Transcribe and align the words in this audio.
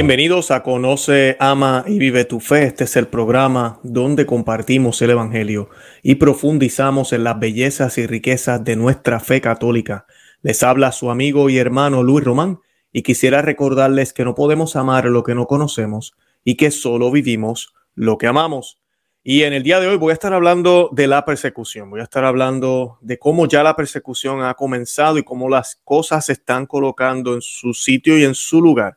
Bienvenidos 0.00 0.50
a 0.50 0.62
Conoce, 0.62 1.36
Ama 1.40 1.84
y 1.86 1.98
Vive 1.98 2.24
tu 2.24 2.40
Fe. 2.40 2.62
Este 2.62 2.84
es 2.84 2.96
el 2.96 3.08
programa 3.08 3.80
donde 3.82 4.24
compartimos 4.24 5.02
el 5.02 5.10
Evangelio 5.10 5.68
y 6.02 6.14
profundizamos 6.14 7.12
en 7.12 7.22
las 7.22 7.38
bellezas 7.38 7.98
y 7.98 8.06
riquezas 8.06 8.64
de 8.64 8.76
nuestra 8.76 9.20
fe 9.20 9.42
católica. 9.42 10.06
Les 10.40 10.62
habla 10.62 10.92
su 10.92 11.10
amigo 11.10 11.50
y 11.50 11.58
hermano 11.58 12.02
Luis 12.02 12.24
Román 12.24 12.60
y 12.90 13.02
quisiera 13.02 13.42
recordarles 13.42 14.14
que 14.14 14.24
no 14.24 14.34
podemos 14.34 14.74
amar 14.74 15.04
lo 15.04 15.22
que 15.22 15.34
no 15.34 15.46
conocemos 15.46 16.14
y 16.44 16.54
que 16.54 16.70
solo 16.70 17.10
vivimos 17.10 17.74
lo 17.94 18.16
que 18.16 18.26
amamos. 18.26 18.80
Y 19.22 19.42
en 19.42 19.52
el 19.52 19.62
día 19.62 19.80
de 19.80 19.88
hoy 19.88 19.98
voy 19.98 20.12
a 20.12 20.14
estar 20.14 20.32
hablando 20.32 20.88
de 20.92 21.08
la 21.08 21.26
persecución, 21.26 21.90
voy 21.90 22.00
a 22.00 22.04
estar 22.04 22.24
hablando 22.24 22.96
de 23.02 23.18
cómo 23.18 23.46
ya 23.46 23.62
la 23.62 23.76
persecución 23.76 24.42
ha 24.42 24.54
comenzado 24.54 25.18
y 25.18 25.24
cómo 25.24 25.50
las 25.50 25.78
cosas 25.84 26.24
se 26.24 26.32
están 26.32 26.64
colocando 26.64 27.34
en 27.34 27.42
su 27.42 27.74
sitio 27.74 28.16
y 28.16 28.24
en 28.24 28.34
su 28.34 28.62
lugar 28.62 28.96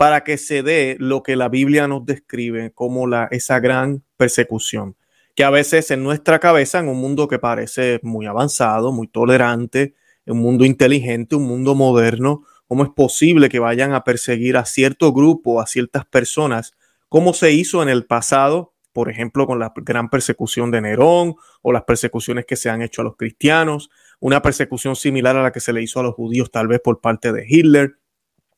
para 0.00 0.24
que 0.24 0.38
se 0.38 0.62
dé 0.62 0.96
lo 0.98 1.22
que 1.22 1.36
la 1.36 1.50
Biblia 1.50 1.86
nos 1.86 2.06
describe 2.06 2.72
como 2.72 3.06
la, 3.06 3.28
esa 3.32 3.60
gran 3.60 4.02
persecución, 4.16 4.96
que 5.34 5.44
a 5.44 5.50
veces 5.50 5.90
en 5.90 6.02
nuestra 6.02 6.38
cabeza, 6.38 6.78
en 6.78 6.88
un 6.88 6.96
mundo 6.96 7.28
que 7.28 7.38
parece 7.38 8.00
muy 8.02 8.24
avanzado, 8.24 8.92
muy 8.92 9.08
tolerante, 9.08 9.92
un 10.24 10.38
mundo 10.38 10.64
inteligente, 10.64 11.36
un 11.36 11.46
mundo 11.46 11.74
moderno, 11.74 12.44
¿cómo 12.66 12.84
es 12.84 12.88
posible 12.88 13.50
que 13.50 13.58
vayan 13.58 13.92
a 13.92 14.02
perseguir 14.02 14.56
a 14.56 14.64
cierto 14.64 15.12
grupo, 15.12 15.60
a 15.60 15.66
ciertas 15.66 16.06
personas, 16.06 16.72
como 17.10 17.34
se 17.34 17.52
hizo 17.52 17.82
en 17.82 17.90
el 17.90 18.06
pasado 18.06 18.72
por 18.92 19.08
ejemplo, 19.08 19.46
con 19.46 19.60
la 19.60 19.72
gran 19.76 20.10
persecución 20.10 20.72
de 20.72 20.80
Nerón 20.80 21.36
o 21.62 21.72
las 21.72 21.84
persecuciones 21.84 22.44
que 22.44 22.56
se 22.56 22.70
han 22.70 22.82
hecho 22.82 23.02
a 23.02 23.04
los 23.04 23.16
cristianos, 23.16 23.88
una 24.18 24.42
persecución 24.42 24.96
similar 24.96 25.36
a 25.36 25.44
la 25.44 25.52
que 25.52 25.60
se 25.60 25.72
le 25.72 25.80
hizo 25.80 26.00
a 26.00 26.02
los 26.02 26.14
judíos 26.14 26.50
tal 26.50 26.66
vez 26.66 26.80
por 26.80 27.00
parte 27.00 27.32
de 27.32 27.46
Hitler, 27.48 27.99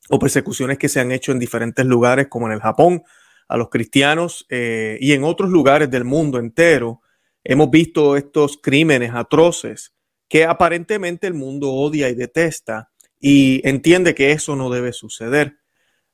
o 0.09 0.19
persecuciones 0.19 0.77
que 0.77 0.89
se 0.89 0.99
han 0.99 1.11
hecho 1.11 1.31
en 1.31 1.39
diferentes 1.39 1.85
lugares 1.85 2.27
como 2.27 2.47
en 2.47 2.53
el 2.53 2.61
Japón 2.61 3.03
a 3.47 3.57
los 3.57 3.69
cristianos 3.69 4.45
eh, 4.49 4.97
y 4.99 5.13
en 5.13 5.23
otros 5.23 5.49
lugares 5.49 5.89
del 5.89 6.05
mundo 6.05 6.39
entero. 6.39 7.01
Hemos 7.43 7.69
visto 7.69 8.15
estos 8.15 8.57
crímenes 8.61 9.11
atroces 9.13 9.93
que 10.27 10.45
aparentemente 10.45 11.27
el 11.27 11.33
mundo 11.33 11.71
odia 11.71 12.09
y 12.09 12.15
detesta 12.15 12.91
y 13.19 13.61
entiende 13.67 14.15
que 14.15 14.31
eso 14.31 14.55
no 14.55 14.69
debe 14.69 14.93
suceder. 14.93 15.59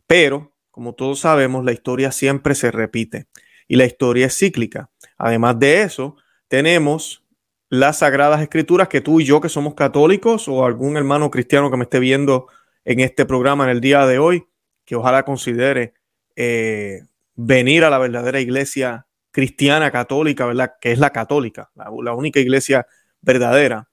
Pero, 0.08 0.54
como 0.72 0.94
todos 0.94 1.20
sabemos, 1.20 1.64
la 1.64 1.72
historia 1.72 2.12
siempre 2.12 2.56
se 2.56 2.72
repite 2.72 3.28
y 3.68 3.76
la 3.76 3.86
historia 3.86 4.28
es 4.28 4.38
cíclica. 4.38 4.90
Además 5.18 5.60
de 5.60 5.84
eso, 5.84 6.18
tenemos 6.48 7.24
las 7.70 8.00
sagradas 8.00 8.42
escrituras 8.42 8.88
que 8.88 9.02
tú 9.02 9.22
y 9.22 9.26
yo 9.26 9.40
que 9.40 9.50
somos 9.50 9.76
católicos 9.76 10.48
o 10.48 10.66
algún 10.66 10.98
hermano 10.98 11.30
cristiano 11.30 11.70
que 11.70 11.78
me 11.78 11.84
esté 11.84 12.00
viendo 12.00 12.48
en 12.90 13.00
este 13.00 13.26
programa 13.26 13.66
en 13.66 13.70
el 13.70 13.82
día 13.82 14.06
de 14.06 14.20
hoy, 14.20 14.48
que 14.86 14.96
ojalá 14.96 15.24
considere 15.24 15.94
eh, 16.36 17.04
venir 17.36 17.84
a 17.84 17.90
la 17.90 18.00
verdadera 18.00 18.40
iglesia 18.40 19.08
cristiana 19.32 19.92
católica, 19.92 20.46
¿verdad? 20.46 20.74
Que 20.82 20.92
es 20.92 21.00
la 21.00 21.12
católica, 21.12 21.70
la, 21.76 21.92
la 22.04 22.14
única 22.14 22.40
iglesia 22.40 22.88
verdadera. 23.22 23.90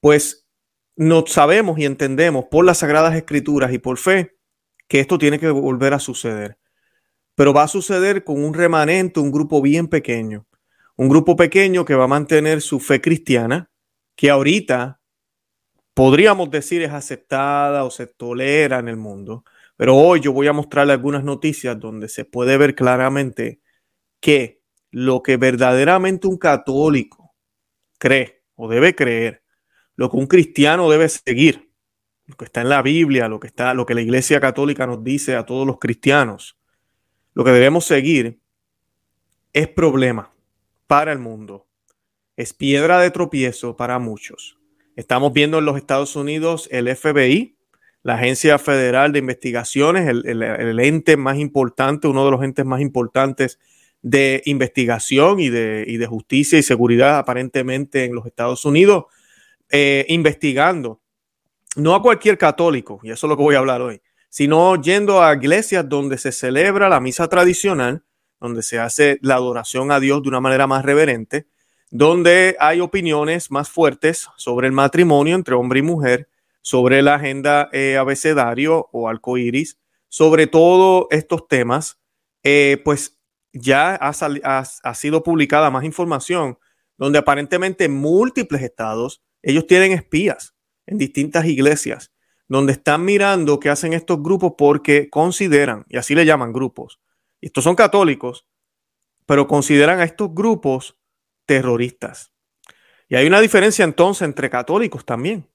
Pues 0.00 0.46
no 0.96 1.24
sabemos 1.26 1.78
y 1.78 1.84
entendemos 1.84 2.46
por 2.50 2.64
las 2.64 2.78
sagradas 2.78 3.14
escrituras 3.14 3.72
y 3.72 3.78
por 3.78 3.98
fe 3.98 4.36
que 4.88 5.00
esto 5.00 5.18
tiene 5.18 5.38
que 5.38 5.50
volver 5.50 5.94
a 5.94 5.98
suceder 5.98 6.58
pero 7.34 7.52
va 7.52 7.64
a 7.64 7.68
suceder 7.68 8.24
con 8.24 8.44
un 8.44 8.54
remanente, 8.54 9.20
un 9.20 9.32
grupo 9.32 9.62
bien 9.62 9.88
pequeño, 9.88 10.46
un 10.96 11.08
grupo 11.08 11.36
pequeño 11.36 11.84
que 11.84 11.94
va 11.94 12.04
a 12.04 12.08
mantener 12.08 12.60
su 12.60 12.80
fe 12.80 13.00
cristiana, 13.00 13.70
que 14.14 14.30
ahorita 14.30 15.00
podríamos 15.94 16.50
decir 16.50 16.82
es 16.82 16.92
aceptada 16.92 17.84
o 17.84 17.90
se 17.90 18.06
tolera 18.06 18.78
en 18.78 18.88
el 18.88 18.96
mundo, 18.96 19.44
pero 19.76 19.96
hoy 19.96 20.20
yo 20.20 20.32
voy 20.32 20.46
a 20.46 20.52
mostrarle 20.52 20.92
algunas 20.92 21.24
noticias 21.24 21.78
donde 21.78 22.08
se 22.08 22.24
puede 22.24 22.56
ver 22.56 22.74
claramente 22.74 23.60
que 24.20 24.62
lo 24.90 25.22
que 25.22 25.36
verdaderamente 25.36 26.26
un 26.26 26.36
católico 26.36 27.34
cree 27.98 28.42
o 28.54 28.68
debe 28.68 28.94
creer, 28.94 29.42
lo 29.96 30.10
que 30.10 30.16
un 30.16 30.26
cristiano 30.26 30.90
debe 30.90 31.08
seguir, 31.08 31.70
lo 32.26 32.36
que 32.36 32.44
está 32.44 32.60
en 32.60 32.68
la 32.68 32.82
Biblia, 32.82 33.28
lo 33.28 33.40
que 33.40 33.48
está, 33.48 33.74
lo 33.74 33.86
que 33.86 33.94
la 33.94 34.02
Iglesia 34.02 34.40
Católica 34.40 34.86
nos 34.86 35.02
dice 35.02 35.34
a 35.34 35.44
todos 35.46 35.66
los 35.66 35.78
cristianos, 35.78 36.58
lo 37.34 37.44
que 37.44 37.50
debemos 37.50 37.84
seguir 37.84 38.40
es 39.52 39.68
problema 39.68 40.32
para 40.86 41.12
el 41.12 41.18
mundo. 41.18 41.66
Es 42.36 42.52
piedra 42.52 43.00
de 43.00 43.10
tropiezo 43.10 43.76
para 43.76 43.98
muchos. 43.98 44.58
Estamos 44.94 45.32
viendo 45.32 45.58
en 45.58 45.64
los 45.64 45.76
Estados 45.78 46.16
Unidos 46.16 46.68
el 46.70 46.94
FBI, 46.94 47.56
la 48.02 48.14
Agencia 48.14 48.58
Federal 48.58 49.12
de 49.12 49.20
Investigaciones, 49.20 50.06
el, 50.06 50.80
ente 50.80 51.16
más 51.16 51.38
importante, 51.38 52.08
uno 52.08 52.24
de 52.24 52.30
los 52.30 52.42
entes 52.42 52.66
más 52.66 52.80
importantes 52.80 53.58
de 54.02 54.42
investigación 54.44 55.40
y 55.40 55.48
de, 55.48 56.06
justicia 56.06 56.58
y 56.58 56.62
seguridad 56.62 57.18
aparentemente 57.18 58.04
en 58.04 58.14
los 58.14 58.26
Estados 58.26 58.64
Unidos, 58.64 59.04
eh, 59.70 60.04
investigando, 60.08 61.00
no 61.76 61.94
a 61.94 62.02
cualquier 62.02 62.36
católico, 62.36 63.00
y 63.02 63.12
eso 63.12 63.26
es 63.26 63.28
lo 63.30 63.36
que 63.36 63.44
voy 63.44 63.54
a 63.54 63.60
hablar 63.60 63.80
hoy, 63.80 64.02
sino 64.28 64.80
yendo 64.82 65.22
a 65.22 65.32
iglesias 65.32 65.88
donde 65.88 66.18
se 66.18 66.32
celebra 66.32 66.90
la 66.90 67.00
misa 67.00 67.28
tradicional, 67.28 68.02
donde 68.40 68.62
se 68.62 68.78
hace 68.78 69.18
la 69.22 69.36
adoración 69.36 69.90
a 69.90 70.00
Dios 70.00 70.22
de 70.22 70.28
una 70.28 70.40
manera 70.40 70.66
más 70.66 70.84
reverente, 70.84 71.46
donde 71.92 72.56
hay 72.58 72.80
opiniones 72.80 73.50
más 73.50 73.68
fuertes 73.68 74.26
sobre 74.38 74.66
el 74.66 74.72
matrimonio 74.72 75.36
entre 75.36 75.54
hombre 75.54 75.80
y 75.80 75.82
mujer, 75.82 76.26
sobre 76.62 77.02
la 77.02 77.16
agenda 77.16 77.68
eh, 77.70 77.98
abecedario 77.98 78.88
o 78.92 79.10
arcoíris, 79.10 79.78
sobre 80.08 80.46
todos 80.46 81.06
estos 81.10 81.46
temas, 81.48 82.00
eh, 82.42 82.80
pues 82.82 83.18
ya 83.52 83.94
ha, 83.94 84.64
ha 84.82 84.94
sido 84.94 85.22
publicada 85.22 85.70
más 85.70 85.84
información 85.84 86.58
donde 86.96 87.18
aparentemente 87.18 87.84
en 87.84 87.92
múltiples 87.92 88.62
estados 88.62 89.22
ellos 89.42 89.66
tienen 89.66 89.92
espías 89.92 90.54
en 90.86 90.96
distintas 90.96 91.44
iglesias 91.44 92.10
donde 92.48 92.72
están 92.72 93.04
mirando 93.04 93.60
qué 93.60 93.68
hacen 93.68 93.92
estos 93.92 94.22
grupos 94.22 94.54
porque 94.56 95.10
consideran, 95.10 95.84
y 95.88 95.98
así 95.98 96.14
le 96.14 96.24
llaman 96.24 96.54
grupos, 96.54 97.00
estos 97.42 97.64
son 97.64 97.76
católicos, 97.76 98.46
pero 99.26 99.46
consideran 99.46 100.00
a 100.00 100.04
estos 100.04 100.34
grupos 100.34 100.96
terroristas. 101.46 102.32
Y 103.08 103.16
hay 103.16 103.26
una 103.26 103.40
diferencia 103.40 103.84
entonces 103.84 104.22
entre 104.22 104.50
católicos 104.50 105.04
también, 105.04 105.48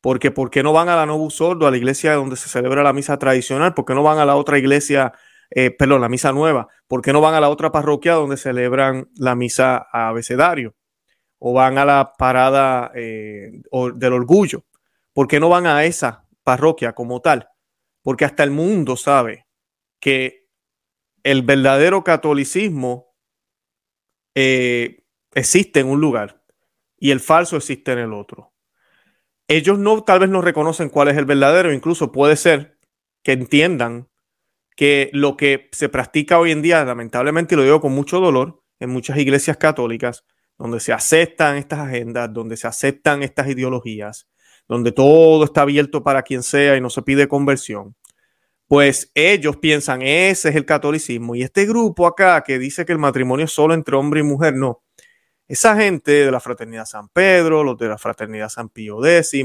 porque 0.00 0.30
¿por 0.30 0.50
qué 0.50 0.62
no 0.62 0.72
van 0.72 0.88
a 0.88 0.96
la 0.96 1.06
Novus 1.06 1.34
Sordo, 1.34 1.66
a 1.66 1.70
la 1.70 1.76
iglesia 1.76 2.14
donde 2.14 2.36
se 2.36 2.48
celebra 2.48 2.82
la 2.82 2.92
misa 2.92 3.18
tradicional? 3.18 3.74
¿Por 3.74 3.84
qué 3.84 3.94
no 3.94 4.02
van 4.02 4.18
a 4.18 4.24
la 4.24 4.36
otra 4.36 4.58
iglesia, 4.58 5.12
eh, 5.50 5.70
perdón, 5.70 6.00
la 6.00 6.08
misa 6.08 6.32
nueva? 6.32 6.68
¿Por 6.86 7.02
qué 7.02 7.12
no 7.12 7.20
van 7.20 7.34
a 7.34 7.40
la 7.40 7.50
otra 7.50 7.70
parroquia 7.70 8.14
donde 8.14 8.36
celebran 8.36 9.10
la 9.16 9.34
misa 9.34 9.86
abecedario? 9.92 10.74
¿O 11.38 11.52
van 11.52 11.78
a 11.78 11.84
la 11.84 12.12
parada 12.16 12.90
eh, 12.94 13.50
del 13.94 14.12
orgullo? 14.12 14.64
¿Por 15.12 15.28
qué 15.28 15.38
no 15.40 15.48
van 15.48 15.66
a 15.66 15.84
esa 15.84 16.22
parroquia 16.42 16.92
como 16.92 17.20
tal, 17.20 17.48
porque 18.02 18.24
hasta 18.24 18.42
el 18.42 18.50
mundo 18.50 18.96
sabe 18.96 19.46
que 20.00 20.48
el 21.22 21.42
verdadero 21.42 22.02
catolicismo 22.02 23.14
eh, 24.34 25.01
existe 25.34 25.80
en 25.80 25.88
un 25.88 26.00
lugar 26.00 26.42
y 26.98 27.10
el 27.10 27.20
falso 27.20 27.56
existe 27.56 27.92
en 27.92 27.98
el 27.98 28.12
otro. 28.12 28.52
Ellos 29.48 29.78
no, 29.78 30.02
tal 30.04 30.20
vez 30.20 30.30
no 30.30 30.40
reconocen 30.40 30.88
cuál 30.88 31.08
es 31.08 31.16
el 31.16 31.24
verdadero, 31.24 31.72
incluso 31.72 32.12
puede 32.12 32.36
ser 32.36 32.78
que 33.22 33.32
entiendan 33.32 34.08
que 34.76 35.10
lo 35.12 35.36
que 35.36 35.68
se 35.72 35.88
practica 35.88 36.38
hoy 36.38 36.52
en 36.52 36.62
día, 36.62 36.84
lamentablemente, 36.84 37.54
y 37.54 37.58
lo 37.58 37.64
digo 37.64 37.80
con 37.80 37.92
mucho 37.92 38.20
dolor, 38.20 38.62
en 38.80 38.90
muchas 38.90 39.18
iglesias 39.18 39.56
católicas, 39.56 40.24
donde 40.58 40.80
se 40.80 40.92
aceptan 40.92 41.56
estas 41.56 41.80
agendas, 41.80 42.32
donde 42.32 42.56
se 42.56 42.66
aceptan 42.66 43.22
estas 43.22 43.48
ideologías, 43.48 44.28
donde 44.68 44.92
todo 44.92 45.44
está 45.44 45.62
abierto 45.62 46.02
para 46.02 46.22
quien 46.22 46.42
sea 46.42 46.76
y 46.76 46.80
no 46.80 46.88
se 46.88 47.02
pide 47.02 47.28
conversión, 47.28 47.96
pues 48.68 49.10
ellos 49.14 49.58
piensan, 49.58 50.02
ese 50.02 50.48
es 50.48 50.56
el 50.56 50.64
catolicismo. 50.64 51.34
Y 51.34 51.42
este 51.42 51.66
grupo 51.66 52.06
acá 52.06 52.42
que 52.42 52.58
dice 52.58 52.86
que 52.86 52.92
el 52.92 52.98
matrimonio 52.98 53.44
es 53.44 53.52
solo 53.52 53.74
entre 53.74 53.96
hombre 53.96 54.20
y 54.20 54.22
mujer, 54.22 54.54
no. 54.54 54.82
Esa 55.48 55.76
gente 55.76 56.12
de 56.12 56.30
la 56.30 56.40
Fraternidad 56.40 56.86
San 56.86 57.08
Pedro, 57.08 57.64
los 57.64 57.76
de 57.76 57.88
la 57.88 57.98
Fraternidad 57.98 58.48
San 58.48 58.68
Pío 58.68 59.04
X, 59.04 59.44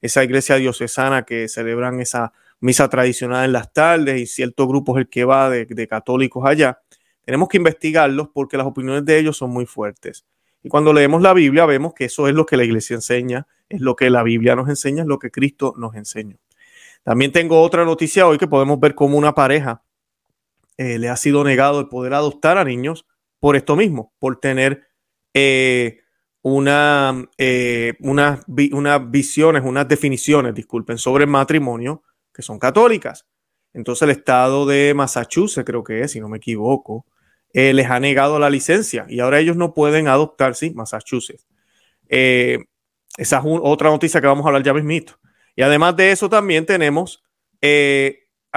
esa 0.00 0.24
iglesia 0.24 0.56
diocesana 0.56 1.24
que 1.24 1.48
celebran 1.48 2.00
esa 2.00 2.32
misa 2.60 2.88
tradicional 2.88 3.44
en 3.44 3.52
las 3.52 3.72
tardes 3.72 4.20
y 4.20 4.26
cierto 4.26 4.66
grupo 4.66 4.96
es 4.96 5.02
el 5.02 5.08
que 5.08 5.24
va 5.24 5.50
de, 5.50 5.88
católicos 5.88 6.44
allá, 6.46 6.80
tenemos 7.24 7.48
que 7.48 7.56
investigarlos 7.58 8.28
porque 8.32 8.56
las 8.56 8.66
opiniones 8.66 9.04
de 9.04 9.18
ellos 9.18 9.36
son 9.36 9.50
muy 9.50 9.66
fuertes. 9.66 10.24
Y 10.62 10.68
cuando 10.68 10.92
leemos 10.92 11.22
la 11.22 11.32
Biblia 11.32 11.66
vemos 11.66 11.94
que 11.94 12.06
eso 12.06 12.28
es 12.28 12.34
lo 12.34 12.46
que 12.46 12.56
la 12.56 12.64
iglesia 12.64 12.94
enseña, 12.94 13.46
es 13.68 13.80
lo 13.80 13.94
que 13.96 14.10
la 14.10 14.22
Biblia 14.22 14.56
nos 14.56 14.68
enseña, 14.68 15.02
es 15.02 15.08
lo 15.08 15.18
que 15.18 15.30
Cristo 15.30 15.74
nos 15.76 15.94
enseña. 15.94 16.36
También 17.02 17.32
tengo 17.32 17.60
otra 17.62 17.84
noticia 17.84 18.26
hoy 18.26 18.38
que 18.38 18.48
podemos 18.48 18.80
ver 18.80 18.94
cómo 18.94 19.16
una 19.16 19.34
pareja 19.34 19.82
eh, 20.76 20.98
le 20.98 21.08
ha 21.08 21.16
sido 21.16 21.44
negado 21.44 21.80
el 21.80 21.88
poder 21.88 22.14
adoptar 22.14 22.58
a 22.58 22.64
niños 22.64 23.06
por 23.38 23.54
esto 23.56 23.76
mismo, 23.76 24.12
por 24.18 24.40
tener 24.40 24.85
eh, 25.38 25.98
una, 26.40 27.28
eh, 27.36 27.92
unas 28.00 29.10
visiones, 29.10 29.62
unas 29.66 29.86
definiciones, 29.86 30.54
disculpen, 30.54 30.96
sobre 30.96 31.26
matrimonio 31.26 32.02
que 32.32 32.40
son 32.40 32.58
católicas. 32.58 33.26
Entonces 33.74 34.00
el 34.00 34.10
estado 34.12 34.64
de 34.64 34.94
Massachusetts, 34.94 35.66
creo 35.66 35.84
que 35.84 36.00
es, 36.00 36.12
si 36.12 36.20
no 36.20 36.30
me 36.30 36.38
equivoco, 36.38 37.04
eh, 37.52 37.74
les 37.74 37.90
ha 37.90 38.00
negado 38.00 38.38
la 38.38 38.48
licencia 38.48 39.04
y 39.10 39.20
ahora 39.20 39.38
ellos 39.38 39.58
no 39.58 39.74
pueden 39.74 40.08
adoptar, 40.08 40.54
sí, 40.54 40.72
Massachusetts. 40.74 41.46
Esa 42.08 43.38
es 43.38 43.42
otra 43.44 43.90
noticia 43.90 44.22
que 44.22 44.26
vamos 44.26 44.46
a 44.46 44.48
hablar 44.48 44.62
ya 44.62 44.72
mismito. 44.72 45.18
Y 45.54 45.60
además 45.60 45.96
de 45.96 46.12
eso 46.12 46.30
también 46.30 46.64
tenemos 46.64 47.22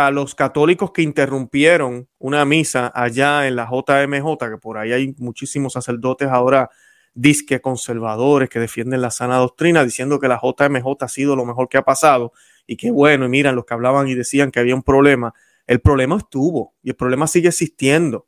a 0.05 0.11
los 0.11 0.33
católicos 0.35 0.91
que 0.91 1.01
interrumpieron 1.01 2.07
una 2.19 2.45
misa 2.45 2.91
allá 2.95 3.47
en 3.47 3.55
la 3.55 3.69
JMJ, 3.69 4.37
que 4.49 4.57
por 4.57 4.77
ahí 4.77 4.93
hay 4.93 5.15
muchísimos 5.17 5.73
sacerdotes 5.73 6.29
ahora 6.29 6.69
disque 7.13 7.59
conservadores 7.59 8.49
que 8.49 8.59
defienden 8.59 9.01
la 9.01 9.11
sana 9.11 9.37
doctrina, 9.37 9.83
diciendo 9.83 10.19
que 10.19 10.27
la 10.27 10.39
JMJ 10.41 10.85
ha 11.01 11.07
sido 11.07 11.35
lo 11.35 11.45
mejor 11.45 11.67
que 11.67 11.77
ha 11.77 11.83
pasado 11.83 12.31
y 12.65 12.77
que 12.77 12.91
bueno, 12.91 13.25
y 13.25 13.29
miran 13.29 13.55
los 13.55 13.65
que 13.65 13.73
hablaban 13.73 14.07
y 14.07 14.15
decían 14.15 14.51
que 14.51 14.59
había 14.59 14.75
un 14.75 14.83
problema. 14.83 15.33
El 15.67 15.81
problema 15.81 16.17
estuvo 16.17 16.75
y 16.81 16.91
el 16.91 16.95
problema 16.95 17.27
sigue 17.27 17.49
existiendo 17.49 18.27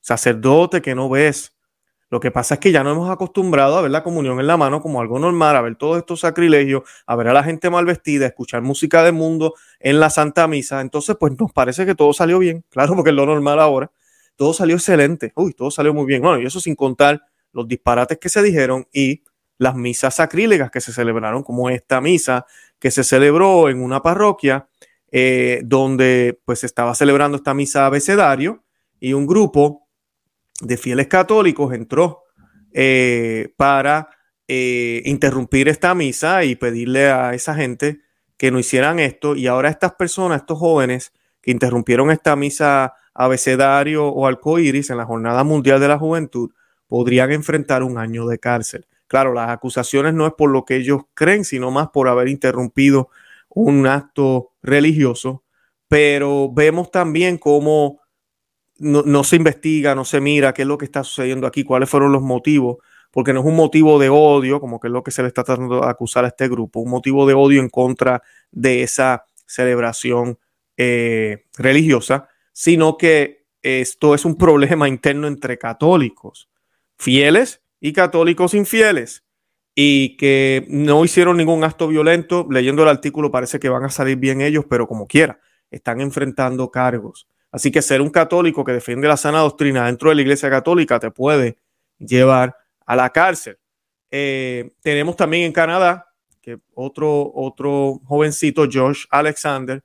sacerdote 0.00 0.82
que 0.82 0.94
no 0.94 1.08
ves. 1.08 1.54
Lo 2.10 2.20
que 2.20 2.30
pasa 2.30 2.54
es 2.54 2.60
que 2.60 2.72
ya 2.72 2.82
no 2.82 2.92
hemos 2.92 3.10
acostumbrado 3.10 3.76
a 3.76 3.82
ver 3.82 3.90
la 3.90 4.02
comunión 4.02 4.40
en 4.40 4.46
la 4.46 4.56
mano 4.56 4.80
como 4.80 5.00
algo 5.00 5.18
normal, 5.18 5.56
a 5.56 5.60
ver 5.60 5.76
todos 5.76 5.98
estos 5.98 6.20
sacrilegios, 6.20 6.82
a 7.06 7.16
ver 7.16 7.28
a 7.28 7.32
la 7.34 7.44
gente 7.44 7.68
mal 7.68 7.84
vestida, 7.84 8.24
a 8.24 8.28
escuchar 8.28 8.62
música 8.62 9.02
del 9.02 9.12
mundo 9.12 9.54
en 9.78 10.00
la 10.00 10.08
Santa 10.08 10.48
Misa. 10.48 10.80
Entonces, 10.80 11.16
pues 11.20 11.34
nos 11.38 11.52
parece 11.52 11.84
que 11.84 11.94
todo 11.94 12.12
salió 12.12 12.38
bien. 12.38 12.64
Claro, 12.70 12.94
porque 12.94 13.10
es 13.10 13.16
lo 13.16 13.26
normal 13.26 13.58
ahora. 13.60 13.90
Todo 14.36 14.52
salió 14.52 14.76
excelente. 14.76 15.32
Uy, 15.34 15.52
todo 15.52 15.70
salió 15.70 15.92
muy 15.92 16.06
bien. 16.06 16.22
Bueno, 16.22 16.40
y 16.40 16.46
eso 16.46 16.60
sin 16.60 16.76
contar 16.76 17.20
los 17.52 17.66
disparates 17.66 18.18
que 18.18 18.28
se 18.28 18.42
dijeron 18.42 18.86
y 18.92 19.22
las 19.58 19.74
misas 19.74 20.14
sacrílegas 20.14 20.70
que 20.70 20.80
se 20.80 20.92
celebraron, 20.92 21.42
como 21.42 21.68
esta 21.70 22.00
misa 22.00 22.46
que 22.78 22.90
se 22.92 23.02
celebró 23.02 23.68
en 23.68 23.82
una 23.82 24.00
parroquia 24.00 24.68
eh, 25.10 25.62
donde 25.64 26.38
pues 26.44 26.64
estaba 26.64 26.94
celebrando 26.94 27.36
esta 27.36 27.54
misa 27.54 27.86
abecedario 27.86 28.62
y 29.00 29.14
un 29.14 29.26
grupo 29.26 29.87
de 30.60 30.76
fieles 30.76 31.06
católicos 31.06 31.72
entró 31.72 32.24
eh, 32.72 33.52
para 33.56 34.10
eh, 34.46 35.02
interrumpir 35.04 35.68
esta 35.68 35.94
misa 35.94 36.44
y 36.44 36.56
pedirle 36.56 37.10
a 37.10 37.34
esa 37.34 37.54
gente 37.54 38.00
que 38.36 38.50
no 38.50 38.58
hicieran 38.58 38.98
esto. 38.98 39.36
Y 39.36 39.46
ahora 39.46 39.68
estas 39.68 39.94
personas, 39.94 40.42
estos 40.42 40.58
jóvenes 40.58 41.12
que 41.40 41.50
interrumpieron 41.50 42.10
esta 42.10 42.36
misa 42.36 42.94
abecedario 43.14 44.06
o 44.06 44.26
arcoíris 44.26 44.90
en 44.90 44.98
la 44.98 45.04
Jornada 45.04 45.44
Mundial 45.44 45.80
de 45.80 45.88
la 45.88 45.98
Juventud, 45.98 46.50
podrían 46.86 47.32
enfrentar 47.32 47.82
un 47.82 47.98
año 47.98 48.26
de 48.26 48.38
cárcel. 48.38 48.86
Claro, 49.06 49.32
las 49.32 49.50
acusaciones 49.50 50.14
no 50.14 50.26
es 50.26 50.34
por 50.34 50.50
lo 50.50 50.64
que 50.64 50.76
ellos 50.76 51.02
creen, 51.14 51.44
sino 51.44 51.70
más 51.70 51.88
por 51.88 52.08
haber 52.08 52.28
interrumpido 52.28 53.08
un 53.48 53.86
acto 53.86 54.52
religioso, 54.62 55.42
pero 55.88 56.52
vemos 56.52 56.90
también 56.90 57.38
cómo 57.38 58.00
no, 58.78 59.24
se 59.24 59.36
investiga, 59.36 59.94
no 59.94 60.04
se 60.04 60.20
mira 60.20 60.54
qué 60.54 60.62
es 60.62 60.68
lo 60.68 60.78
que 60.78 60.84
está 60.84 61.04
sucediendo 61.04 61.46
aquí, 61.46 61.64
cuáles 61.64 61.88
fueron 61.88 62.12
los 62.12 62.22
motivos, 62.22 62.78
porque 63.10 63.32
no 63.32 63.40
es 63.40 63.46
un 63.46 63.56
motivo 63.56 63.98
de 63.98 64.08
odio, 64.08 64.60
como 64.60 64.78
que 64.80 64.88
es 64.88 64.92
lo 64.92 65.02
que 65.02 65.10
se 65.10 65.22
le 65.22 65.28
está 65.28 65.44
tratando 65.44 65.80
de 65.80 65.86
acusar 65.86 66.24
a 66.24 66.28
este 66.28 66.48
grupo, 66.48 66.80
un 66.80 66.90
motivo 66.90 67.26
de 67.26 67.34
odio 67.34 67.60
en 67.60 67.68
contra 67.68 68.22
de 68.50 68.82
esa 68.82 69.24
celebración 69.46 70.38
eh, 70.76 71.46
religiosa, 71.56 72.28
sino 72.52 72.96
que 72.96 73.46
esto 73.62 74.14
es 74.14 74.24
un 74.24 74.36
problema 74.36 74.88
interno 74.88 75.26
entre 75.26 75.58
católicos, 75.58 76.48
fieles 76.96 77.62
y 77.80 77.92
católicos 77.92 78.54
infieles, 78.54 79.24
y 79.80 80.16
que 80.16 80.66
no 80.68 81.04
hicieron 81.04 81.36
ningún 81.36 81.62
acto 81.62 81.86
violento. 81.86 82.48
Leyendo 82.50 82.82
el 82.82 82.88
artículo 82.88 83.30
parece 83.30 83.60
que 83.60 83.68
van 83.68 83.84
a 83.84 83.90
salir 83.90 84.16
bien 84.16 84.40
ellos, 84.40 84.64
pero 84.68 84.88
como 84.88 85.06
quiera, 85.06 85.38
están 85.70 86.00
enfrentando 86.00 86.72
cargos. 86.72 87.28
Así 87.50 87.70
que 87.70 87.82
ser 87.82 88.00
un 88.00 88.10
católico 88.10 88.64
que 88.64 88.72
defiende 88.72 89.08
la 89.08 89.16
sana 89.16 89.40
doctrina 89.40 89.86
dentro 89.86 90.10
de 90.10 90.16
la 90.16 90.22
Iglesia 90.22 90.50
Católica 90.50 91.00
te 91.00 91.10
puede 91.10 91.58
llevar 91.98 92.56
a 92.84 92.96
la 92.96 93.10
cárcel. 93.10 93.58
Eh, 94.10 94.70
tenemos 94.80 95.16
también 95.16 95.44
en 95.44 95.52
Canadá 95.52 96.06
que 96.40 96.58
otro, 96.74 97.30
otro 97.34 98.00
jovencito, 98.04 98.66
Josh 98.70 99.04
Alexander, 99.10 99.82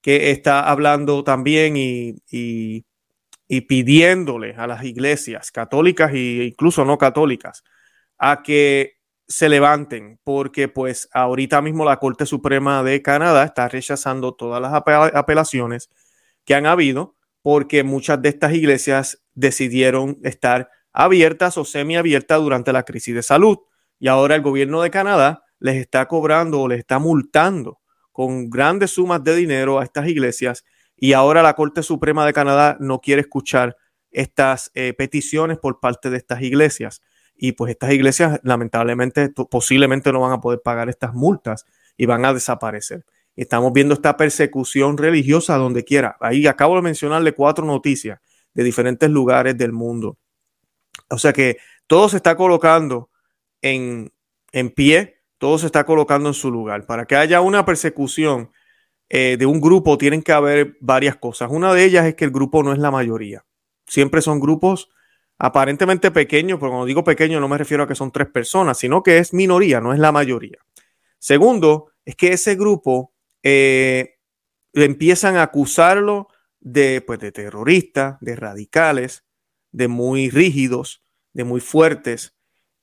que 0.00 0.30
está 0.30 0.68
hablando 0.68 1.22
también 1.24 1.76
y, 1.76 2.16
y, 2.30 2.84
pidiéndole 3.68 4.54
a 4.54 4.66
las 4.66 4.82
iglesias 4.84 5.52
católicas 5.52 6.10
e 6.12 6.44
incluso 6.44 6.84
no 6.84 6.98
católicas 6.98 7.62
a 8.18 8.42
que 8.42 8.98
se 9.28 9.48
levanten, 9.48 10.18
porque 10.24 10.68
pues 10.68 11.08
ahorita 11.12 11.62
mismo 11.62 11.84
la 11.84 11.98
Corte 11.98 12.26
Suprema 12.26 12.82
de 12.82 13.02
Canadá 13.02 13.44
está 13.44 13.68
rechazando 13.68 14.34
todas 14.34 14.60
las 14.60 14.72
apelaciones 15.14 15.90
que 16.44 16.54
han 16.54 16.66
habido, 16.66 17.16
porque 17.42 17.82
muchas 17.84 18.22
de 18.22 18.28
estas 18.28 18.52
iglesias 18.54 19.22
decidieron 19.34 20.18
estar 20.22 20.70
abiertas 20.92 21.58
o 21.58 21.64
semiabiertas 21.64 22.40
durante 22.40 22.72
la 22.72 22.84
crisis 22.84 23.14
de 23.14 23.22
salud. 23.22 23.58
Y 23.98 24.08
ahora 24.08 24.34
el 24.34 24.42
gobierno 24.42 24.82
de 24.82 24.90
Canadá 24.90 25.44
les 25.58 25.76
está 25.76 26.06
cobrando 26.06 26.60
o 26.60 26.68
les 26.68 26.80
está 26.80 26.98
multando 26.98 27.80
con 28.10 28.50
grandes 28.50 28.90
sumas 28.90 29.22
de 29.24 29.34
dinero 29.36 29.78
a 29.78 29.84
estas 29.84 30.08
iglesias. 30.08 30.64
Y 30.96 31.14
ahora 31.14 31.42
la 31.42 31.54
Corte 31.54 31.82
Suprema 31.82 32.26
de 32.26 32.32
Canadá 32.32 32.76
no 32.78 33.00
quiere 33.00 33.22
escuchar 33.22 33.76
estas 34.10 34.70
eh, 34.74 34.92
peticiones 34.92 35.58
por 35.58 35.80
parte 35.80 36.10
de 36.10 36.18
estas 36.18 36.42
iglesias. 36.42 37.00
Y 37.34 37.52
pues 37.52 37.72
estas 37.72 37.92
iglesias 37.92 38.40
lamentablemente 38.42 39.30
posiblemente 39.50 40.12
no 40.12 40.20
van 40.20 40.32
a 40.32 40.40
poder 40.40 40.60
pagar 40.62 40.88
estas 40.88 41.14
multas 41.14 41.64
y 41.96 42.06
van 42.06 42.24
a 42.24 42.34
desaparecer. 42.34 43.04
Estamos 43.36 43.72
viendo 43.72 43.94
esta 43.94 44.16
persecución 44.16 44.98
religiosa 44.98 45.56
donde 45.56 45.84
quiera. 45.84 46.16
Ahí 46.20 46.46
acabo 46.46 46.76
de 46.76 46.82
mencionarle 46.82 47.32
cuatro 47.32 47.64
noticias 47.64 48.20
de 48.54 48.64
diferentes 48.64 49.08
lugares 49.08 49.56
del 49.56 49.72
mundo. 49.72 50.18
O 51.08 51.18
sea 51.18 51.32
que 51.32 51.56
todo 51.86 52.08
se 52.08 52.16
está 52.16 52.36
colocando 52.36 53.10
en, 53.62 54.12
en 54.52 54.70
pie, 54.70 55.22
todo 55.38 55.58
se 55.58 55.66
está 55.66 55.84
colocando 55.84 56.28
en 56.28 56.34
su 56.34 56.50
lugar. 56.50 56.86
Para 56.86 57.06
que 57.06 57.16
haya 57.16 57.40
una 57.40 57.64
persecución 57.64 58.50
eh, 59.08 59.36
de 59.38 59.46
un 59.46 59.60
grupo, 59.60 59.98
tienen 59.98 60.22
que 60.22 60.32
haber 60.32 60.76
varias 60.80 61.16
cosas. 61.16 61.50
Una 61.50 61.72
de 61.74 61.84
ellas 61.84 62.06
es 62.06 62.14
que 62.14 62.24
el 62.24 62.30
grupo 62.30 62.62
no 62.62 62.72
es 62.72 62.78
la 62.78 62.90
mayoría. 62.90 63.44
Siempre 63.86 64.22
son 64.22 64.40
grupos 64.40 64.88
aparentemente 65.38 66.10
pequeños, 66.10 66.58
pero 66.58 66.70
cuando 66.70 66.86
digo 66.86 67.02
pequeño 67.02 67.40
no 67.40 67.48
me 67.48 67.58
refiero 67.58 67.82
a 67.82 67.88
que 67.88 67.94
son 67.94 68.12
tres 68.12 68.28
personas, 68.28 68.78
sino 68.78 69.02
que 69.02 69.18
es 69.18 69.34
minoría, 69.34 69.80
no 69.80 69.92
es 69.92 69.98
la 69.98 70.12
mayoría. 70.12 70.58
Segundo, 71.18 71.90
es 72.04 72.16
que 72.16 72.32
ese 72.32 72.54
grupo 72.54 73.11
eh, 73.42 74.18
empiezan 74.72 75.36
a 75.36 75.42
acusarlo 75.42 76.28
de, 76.60 77.00
pues, 77.00 77.18
de 77.20 77.32
terroristas, 77.32 78.18
de 78.20 78.36
radicales, 78.36 79.24
de 79.72 79.88
muy 79.88 80.30
rígidos, 80.30 81.02
de 81.32 81.44
muy 81.44 81.60
fuertes. 81.60 82.36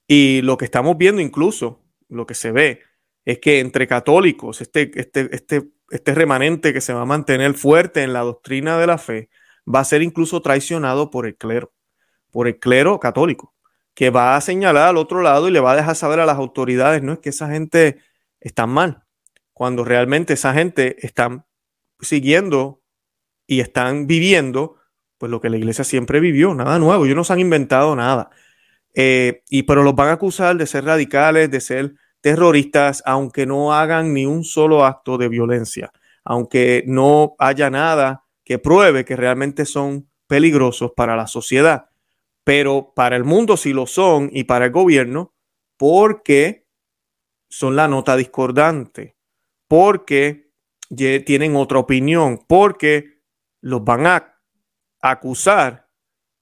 Y 0.07 0.41
lo 0.41 0.57
que 0.57 0.65
estamos 0.65 0.97
viendo 0.97 1.21
incluso, 1.21 1.83
lo 2.09 2.25
que 2.25 2.33
se 2.33 2.51
ve, 2.51 2.81
es 3.25 3.39
que 3.39 3.59
entre 3.59 3.87
católicos, 3.87 4.61
este, 4.61 4.91
este, 4.99 5.29
este, 5.31 5.69
este 5.91 6.15
remanente 6.15 6.73
que 6.73 6.81
se 6.81 6.93
va 6.93 7.01
a 7.01 7.05
mantener 7.05 7.53
fuerte 7.53 8.03
en 8.03 8.13
la 8.13 8.21
doctrina 8.21 8.77
de 8.79 8.87
la 8.87 8.97
fe, 8.97 9.29
va 9.73 9.81
a 9.81 9.85
ser 9.85 10.01
incluso 10.01 10.41
traicionado 10.41 11.09
por 11.11 11.27
el 11.27 11.35
clero, 11.37 11.71
por 12.31 12.47
el 12.47 12.59
clero 12.59 12.99
católico, 12.99 13.53
que 13.93 14.09
va 14.09 14.35
a 14.35 14.41
señalar 14.41 14.89
al 14.89 14.97
otro 14.97 15.21
lado 15.21 15.47
y 15.47 15.51
le 15.51 15.59
va 15.59 15.73
a 15.73 15.75
dejar 15.75 15.95
saber 15.95 16.19
a 16.19 16.25
las 16.25 16.37
autoridades, 16.37 17.03
no 17.03 17.13
es 17.13 17.19
que 17.19 17.29
esa 17.29 17.49
gente 17.49 17.99
está 18.39 18.65
mal, 18.65 19.03
cuando 19.59 19.83
realmente 19.83 20.35
esa 20.35 20.53
gente 20.53 21.05
está 21.05 21.45
siguiendo 21.99 22.81
y 23.45 23.59
están 23.59 24.07
viviendo 24.07 24.77
pues 25.17 25.29
lo 25.29 25.41
que 25.41 25.49
la 25.49 25.57
iglesia 25.57 25.83
siempre 25.83 26.21
vivió, 26.21 26.55
nada 26.55 26.79
nuevo, 26.79 27.03
ellos 27.03 27.17
no 27.17 27.25
se 27.25 27.33
han 27.33 27.41
inventado 27.41 27.93
nada. 27.93 28.29
Eh, 28.95 29.43
y 29.49 29.63
pero 29.63 29.83
los 29.83 29.95
van 29.95 30.07
a 30.07 30.11
acusar 30.13 30.55
de 30.55 30.65
ser 30.65 30.85
radicales, 30.85 31.51
de 31.51 31.59
ser 31.59 31.95
terroristas, 32.21 33.03
aunque 33.05 33.45
no 33.45 33.73
hagan 33.73 34.13
ni 34.13 34.25
un 34.25 34.45
solo 34.45 34.85
acto 34.85 35.17
de 35.17 35.27
violencia, 35.27 35.91
aunque 36.23 36.85
no 36.87 37.35
haya 37.37 37.69
nada 37.69 38.23
que 38.45 38.59
pruebe 38.59 39.03
que 39.03 39.17
realmente 39.17 39.65
son 39.65 40.09
peligrosos 40.27 40.93
para 40.95 41.17
la 41.17 41.27
sociedad. 41.27 41.89
Pero 42.45 42.93
para 42.95 43.17
el 43.17 43.25
mundo 43.25 43.57
sí 43.57 43.73
lo 43.73 43.87
son 43.87 44.29
y 44.31 44.45
para 44.45 44.67
el 44.67 44.71
gobierno 44.71 45.33
porque 45.75 46.65
son 47.49 47.75
la 47.75 47.89
nota 47.89 48.15
discordante 48.15 49.18
porque 49.69 50.49
tienen 50.97 51.55
otra 51.55 51.77
opinión, 51.77 52.39
porque 52.47 53.21
los 53.61 53.83
van 53.83 54.07
a 54.07 54.35
acusar 54.99 55.87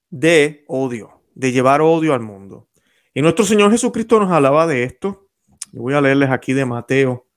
de 0.10 0.64
odio, 0.68 1.24
de 1.36 1.52
llevar 1.52 1.82
odio 1.82 2.14
al 2.14 2.22
mundo. 2.22 2.70
Y 3.14 3.22
nuestro 3.22 3.44
Señor 3.44 3.70
Jesucristo 3.70 4.18
nos 4.20 4.32
hablaba 4.32 4.66
de 4.66 4.84
esto. 4.84 5.28
voy 5.74 5.94
a 5.94 6.00
leerles 6.00 6.30
aquí 6.32 6.54
de 6.54 6.66
Mateo, 6.66 7.28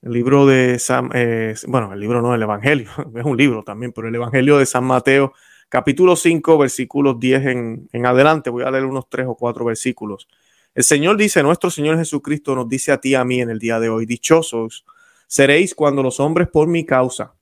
el 0.00 0.12
libro 0.12 0.46
de 0.46 0.78
San, 0.78 1.10
eh, 1.12 1.54
bueno, 1.66 1.92
el 1.92 2.00
libro 2.00 2.22
no, 2.22 2.34
el 2.34 2.42
Evangelio, 2.42 2.88
es 3.14 3.24
un 3.24 3.36
libro 3.36 3.62
también, 3.62 3.92
pero 3.92 4.08
el 4.08 4.14
Evangelio 4.14 4.56
de 4.56 4.64
San 4.64 4.84
Mateo, 4.84 5.34
capítulo 5.68 6.16
5, 6.16 6.56
versículos 6.56 7.20
10 7.20 7.46
en, 7.46 7.88
en 7.92 8.06
adelante. 8.06 8.48
Voy 8.48 8.64
a 8.64 8.70
leer 8.70 8.86
unos 8.86 9.10
tres 9.10 9.26
o 9.28 9.34
cuatro 9.34 9.66
versículos. 9.66 10.26
El 10.74 10.84
Señor 10.84 11.18
dice, 11.18 11.42
nuestro 11.42 11.68
Señor 11.68 11.98
Jesucristo 11.98 12.54
nos 12.54 12.66
dice 12.66 12.92
a 12.92 12.98
ti, 12.98 13.14
a 13.14 13.24
mí 13.24 13.42
en 13.42 13.50
el 13.50 13.58
día 13.58 13.78
de 13.78 13.90
hoy, 13.90 14.06
dichosos 14.06 14.86
seréis 15.26 15.74
cuando 15.74 16.02
los 16.02 16.20
hombres 16.20 16.48
por 16.48 16.68
mi 16.68 16.84
causa 16.84 17.34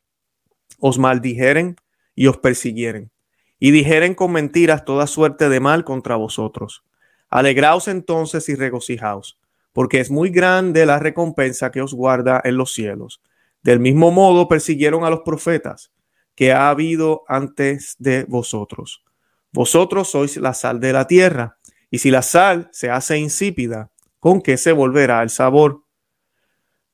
os 0.78 0.98
maldijeren 0.98 1.76
y 2.14 2.26
os 2.26 2.38
persiguieren, 2.38 3.12
y 3.58 3.70
dijeren 3.70 4.14
con 4.14 4.32
mentiras 4.32 4.84
toda 4.84 5.06
suerte 5.06 5.48
de 5.48 5.60
mal 5.60 5.84
contra 5.84 6.16
vosotros. 6.16 6.84
Alegraos 7.30 7.88
entonces 7.88 8.48
y 8.48 8.54
regocijaos, 8.54 9.38
porque 9.72 10.00
es 10.00 10.10
muy 10.10 10.30
grande 10.30 10.84
la 10.84 10.98
recompensa 10.98 11.70
que 11.70 11.80
os 11.80 11.94
guarda 11.94 12.40
en 12.44 12.56
los 12.56 12.72
cielos. 12.72 13.22
Del 13.62 13.80
mismo 13.80 14.10
modo 14.10 14.48
persiguieron 14.48 15.04
a 15.04 15.10
los 15.10 15.20
profetas 15.20 15.92
que 16.34 16.52
ha 16.52 16.68
habido 16.68 17.22
antes 17.28 17.96
de 17.98 18.24
vosotros. 18.24 19.04
Vosotros 19.52 20.10
sois 20.10 20.36
la 20.38 20.54
sal 20.54 20.80
de 20.80 20.92
la 20.92 21.06
tierra, 21.06 21.58
y 21.90 21.98
si 21.98 22.10
la 22.10 22.22
sal 22.22 22.68
se 22.72 22.90
hace 22.90 23.18
insípida, 23.18 23.90
¿con 24.18 24.40
qué 24.40 24.56
se 24.56 24.72
volverá 24.72 25.22
el 25.22 25.30
sabor? 25.30 25.81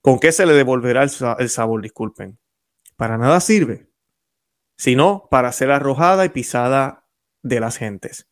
¿Con 0.08 0.20
qué 0.20 0.32
se 0.32 0.46
le 0.46 0.54
devolverá 0.54 1.02
el, 1.02 1.50
sabor? 1.50 1.82
Disculpen. 1.82 2.38
Para 2.96 3.18
nada 3.18 3.40
sirve, 3.40 3.90
sino 4.74 5.28
para 5.30 5.52
ser 5.52 5.70
arrojada 5.70 6.24
y 6.24 6.30
pisada 6.30 7.04
de 7.42 7.60
las 7.60 7.76
gentes. 7.76 8.26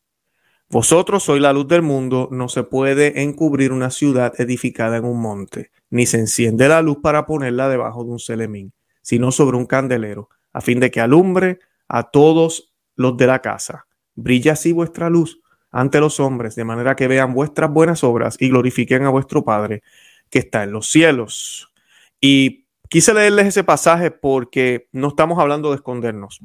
Vosotros 0.69 1.21
sois 1.21 1.39
la 1.39 1.53
luz 1.53 1.67
del 1.67 1.83
mundo, 1.83 2.29
no 2.31 2.49
se 2.49 2.63
puede 2.63 3.21
encubrir 3.21 3.71
una 3.71 3.91
ciudad 3.91 4.33
edificada 4.41 4.97
en 4.97 5.05
un 5.05 5.21
monte, 5.21 5.69
ni 5.91 6.07
se 6.07 6.17
enciende 6.17 6.67
la 6.67 6.81
luz 6.81 6.97
para 7.03 7.27
ponerla 7.27 7.69
debajo 7.69 8.03
de 8.03 8.09
un 8.09 8.19
celemín, 8.19 8.73
sino 9.03 9.31
sobre 9.31 9.57
un 9.57 9.67
candelero, 9.67 10.29
a 10.53 10.61
fin 10.61 10.79
de 10.79 10.89
que 10.89 10.99
alumbre 10.99 11.59
a 11.87 12.09
todos 12.09 12.73
los 12.95 13.17
de 13.17 13.27
la 13.27 13.43
casa. 13.43 13.85
Brilla 14.15 14.53
así 14.53 14.71
vuestra 14.71 15.11
luz 15.11 15.41
ante 15.69 15.99
los 15.99 16.19
hombres, 16.19 16.55
de 16.55 16.65
manera 16.65 16.95
que 16.95 17.07
vean 17.07 17.35
vuestras 17.35 17.69
buenas 17.71 18.03
obras 18.03 18.35
y 18.39 18.49
glorifiquen 18.49 19.03
a 19.03 19.09
vuestro 19.09 19.45
Padre 19.45 19.83
que 20.29 20.39
está 20.39 20.63
en 20.63 20.71
los 20.71 20.89
cielos. 20.89 21.71
Y 22.19 22.65
quise 22.89 23.13
leerles 23.13 23.47
ese 23.47 23.63
pasaje 23.63 24.11
porque 24.11 24.87
no 24.91 25.09
estamos 25.09 25.39
hablando 25.39 25.69
de 25.69 25.75
escondernos. 25.75 26.39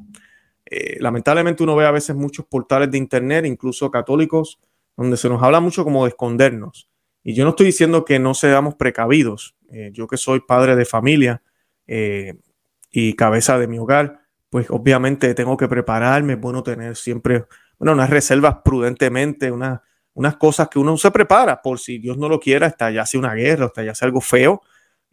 Eh, 0.65 0.97
lamentablemente 0.99 1.63
uno 1.63 1.75
ve 1.75 1.85
a 1.85 1.91
veces 1.91 2.15
muchos 2.15 2.45
portales 2.45 2.89
de 2.91 2.97
internet, 2.97 3.45
incluso 3.45 3.91
católicos, 3.91 4.59
donde 4.95 5.17
se 5.17 5.29
nos 5.29 5.41
habla 5.41 5.59
mucho 5.59 5.83
como 5.83 6.03
de 6.05 6.09
escondernos. 6.09 6.89
Y 7.23 7.33
yo 7.33 7.43
no 7.43 7.51
estoy 7.51 7.67
diciendo 7.67 8.05
que 8.05 8.19
no 8.19 8.33
seamos 8.33 8.75
precavidos. 8.75 9.55
Eh, 9.71 9.91
yo 9.93 10.07
que 10.07 10.17
soy 10.17 10.41
padre 10.41 10.75
de 10.75 10.85
familia 10.85 11.41
eh, 11.87 12.35
y 12.91 13.13
cabeza 13.13 13.57
de 13.57 13.67
mi 13.67 13.79
hogar, 13.79 14.21
pues 14.49 14.67
obviamente 14.69 15.33
tengo 15.33 15.57
que 15.57 15.67
prepararme, 15.67 16.33
es 16.33 16.39
bueno 16.39 16.61
tener 16.61 16.95
siempre 16.95 17.45
bueno, 17.79 17.93
unas 17.93 18.09
reservas 18.09 18.57
prudentemente, 18.63 19.51
unas 19.51 19.81
unas 20.13 20.35
cosas 20.37 20.69
que 20.69 20.79
uno 20.79 20.97
se 20.97 21.11
prepara 21.11 21.61
por 21.61 21.79
si 21.79 21.97
Dios 21.97 22.17
no 22.17 22.29
lo 22.29 22.39
quiera, 22.39 22.73
sea 22.77 23.19
una 23.19 23.33
guerra, 23.33 23.71
sea 23.75 23.93
algo 24.01 24.21
feo, 24.21 24.61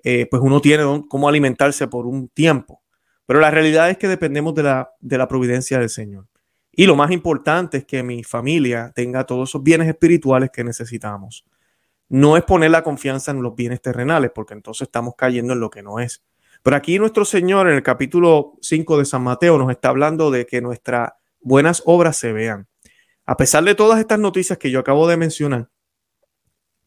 eh, 0.03 0.27
pues 0.31 0.43
uno 0.43 0.61
tiene 0.61 0.85
cómo 1.09 1.29
alimentarse 1.29 1.89
por 1.89 2.07
un 2.07 2.29
tiempo. 2.29 2.83
Pero 3.27 3.41
la 3.41 3.51
realidad 3.51 3.91
es 3.91 3.99
que 3.99 4.09
dependemos 4.09 4.55
de 4.55 4.65
la, 4.65 4.91
de 5.01 5.19
la 5.19 5.29
providencia 5.29 5.79
del 5.79 5.89
Señor. 5.89 6.27
Y 6.73 6.87
lo 6.87 6.97
más 6.97 7.11
importante 7.11 7.79
es 7.79 7.85
que 7.85 8.03
mi 8.03 8.25
familia 8.25 8.93
tenga 8.95 9.25
todos 9.25 9.51
esos 9.51 9.63
bienes 9.63 9.89
espirituales 9.89 10.51
que 10.53 10.65
necesitamos. 10.65 11.45
No 12.09 12.37
es 12.37 12.43
poner 12.45 12.71
la 12.71 12.83
confianza 12.83 13.31
en 13.31 13.43
los 13.43 13.55
bienes 13.55 13.81
terrenales, 13.81 14.31
porque 14.35 14.55
entonces 14.55 14.89
estamos 14.89 15.15
cayendo 15.17 15.53
en 15.53 15.61
lo 15.61 15.71
que 15.71 15.83
no 15.83 16.01
es. 16.01 16.23
Pero 16.63 16.77
aquí 16.77 16.99
nuestro 16.99 17.25
Señor 17.25 17.69
en 17.69 17.77
el 17.77 17.83
capítulo 17.83 18.55
5 18.61 18.99
de 18.99 19.05
San 19.05 19.23
Mateo 19.23 19.59
nos 19.59 19.71
está 19.71 19.89
hablando 19.89 20.31
de 20.31 20.47
que 20.47 20.61
nuestras 20.61 21.13
buenas 21.41 21.83
obras 21.87 22.17
se 22.17 22.33
vean. 22.33 22.67
A 23.31 23.37
pesar 23.37 23.63
de 23.63 23.77
todas 23.77 24.01
estas 24.01 24.19
noticias 24.19 24.59
que 24.59 24.73
yo 24.73 24.81
acabo 24.81 25.07
de 25.07 25.17
mencionar, 25.17 25.71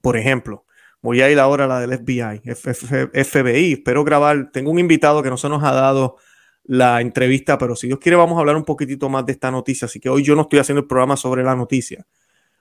por 0.02 0.18
ejemplo, 0.18 0.66
voy 1.02 1.22
a 1.22 1.32
ir 1.32 1.40
ahora 1.40 1.64
a 1.64 1.68
la 1.68 1.80
del 1.80 1.98
FBI, 1.98 2.42
FBI, 2.54 3.72
espero 3.72 4.04
grabar, 4.04 4.52
tengo 4.52 4.70
un 4.70 4.78
invitado 4.78 5.24
que 5.24 5.30
no 5.30 5.38
se 5.38 5.48
nos 5.48 5.64
ha 5.64 5.72
dado 5.72 6.18
la 6.66 7.00
entrevista, 7.00 7.58
pero 7.58 7.78
si 7.78 7.88
Dios 7.88 7.98
quiere 7.98 8.18
vamos 8.18 8.36
a 8.36 8.42
hablar 8.42 8.58
un 8.58 8.66
poquitito 8.66 9.08
más 9.08 9.26
de 9.26 9.32
esta 9.32 9.52
noticia, 9.52 9.86
así 9.86 10.02
que 10.02 10.10
hoy 10.10 10.22
yo 10.22 10.36
no 10.36 10.42
estoy 10.42 10.60
haciendo 10.60 10.82
el 10.82 10.88
programa 10.88 11.16
sobre 11.16 11.44
la 11.46 11.56
noticia. 11.56 12.06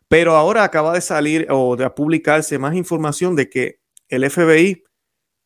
Pero 0.06 0.36
ahora 0.36 0.62
acaba 0.62 0.94
de 0.94 1.00
salir 1.00 1.48
o 1.50 1.74
de 1.74 1.90
publicarse 1.90 2.60
más 2.60 2.76
información 2.76 3.34
de 3.34 3.50
que 3.50 3.80
el 4.08 4.30
FBI 4.30 4.84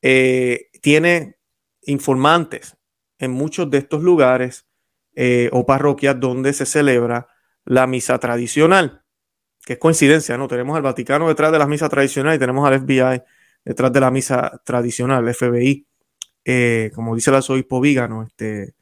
eh, 0.02 0.68
tiene 0.82 1.38
informantes 1.84 2.76
en 3.18 3.30
muchos 3.30 3.70
de 3.70 3.78
estos 3.78 4.02
lugares 4.02 4.66
eh, 5.14 5.48
o 5.52 5.64
parroquias 5.64 6.20
donde 6.20 6.52
se 6.52 6.66
celebra 6.66 7.28
la 7.66 7.86
misa 7.86 8.18
tradicional, 8.18 9.02
que 9.64 9.74
es 9.74 9.78
coincidencia, 9.78 10.38
¿no? 10.38 10.48
Tenemos 10.48 10.76
al 10.76 10.82
Vaticano 10.82 11.28
detrás 11.28 11.52
de 11.52 11.58
la 11.58 11.66
misa 11.66 11.88
tradicional 11.88 12.36
y 12.36 12.38
tenemos 12.38 12.66
al 12.66 12.80
FBI 12.80 13.22
detrás 13.64 13.92
de 13.92 14.00
la 14.00 14.10
misa 14.10 14.62
tradicional, 14.64 15.26
el 15.26 15.34
FBI, 15.34 15.86
eh, 16.44 16.92
como 16.94 17.16
dice 17.16 17.30
el 17.30 17.36
arzobispo 17.36 17.80
Vígano, 17.80 18.22
este, 18.22 18.74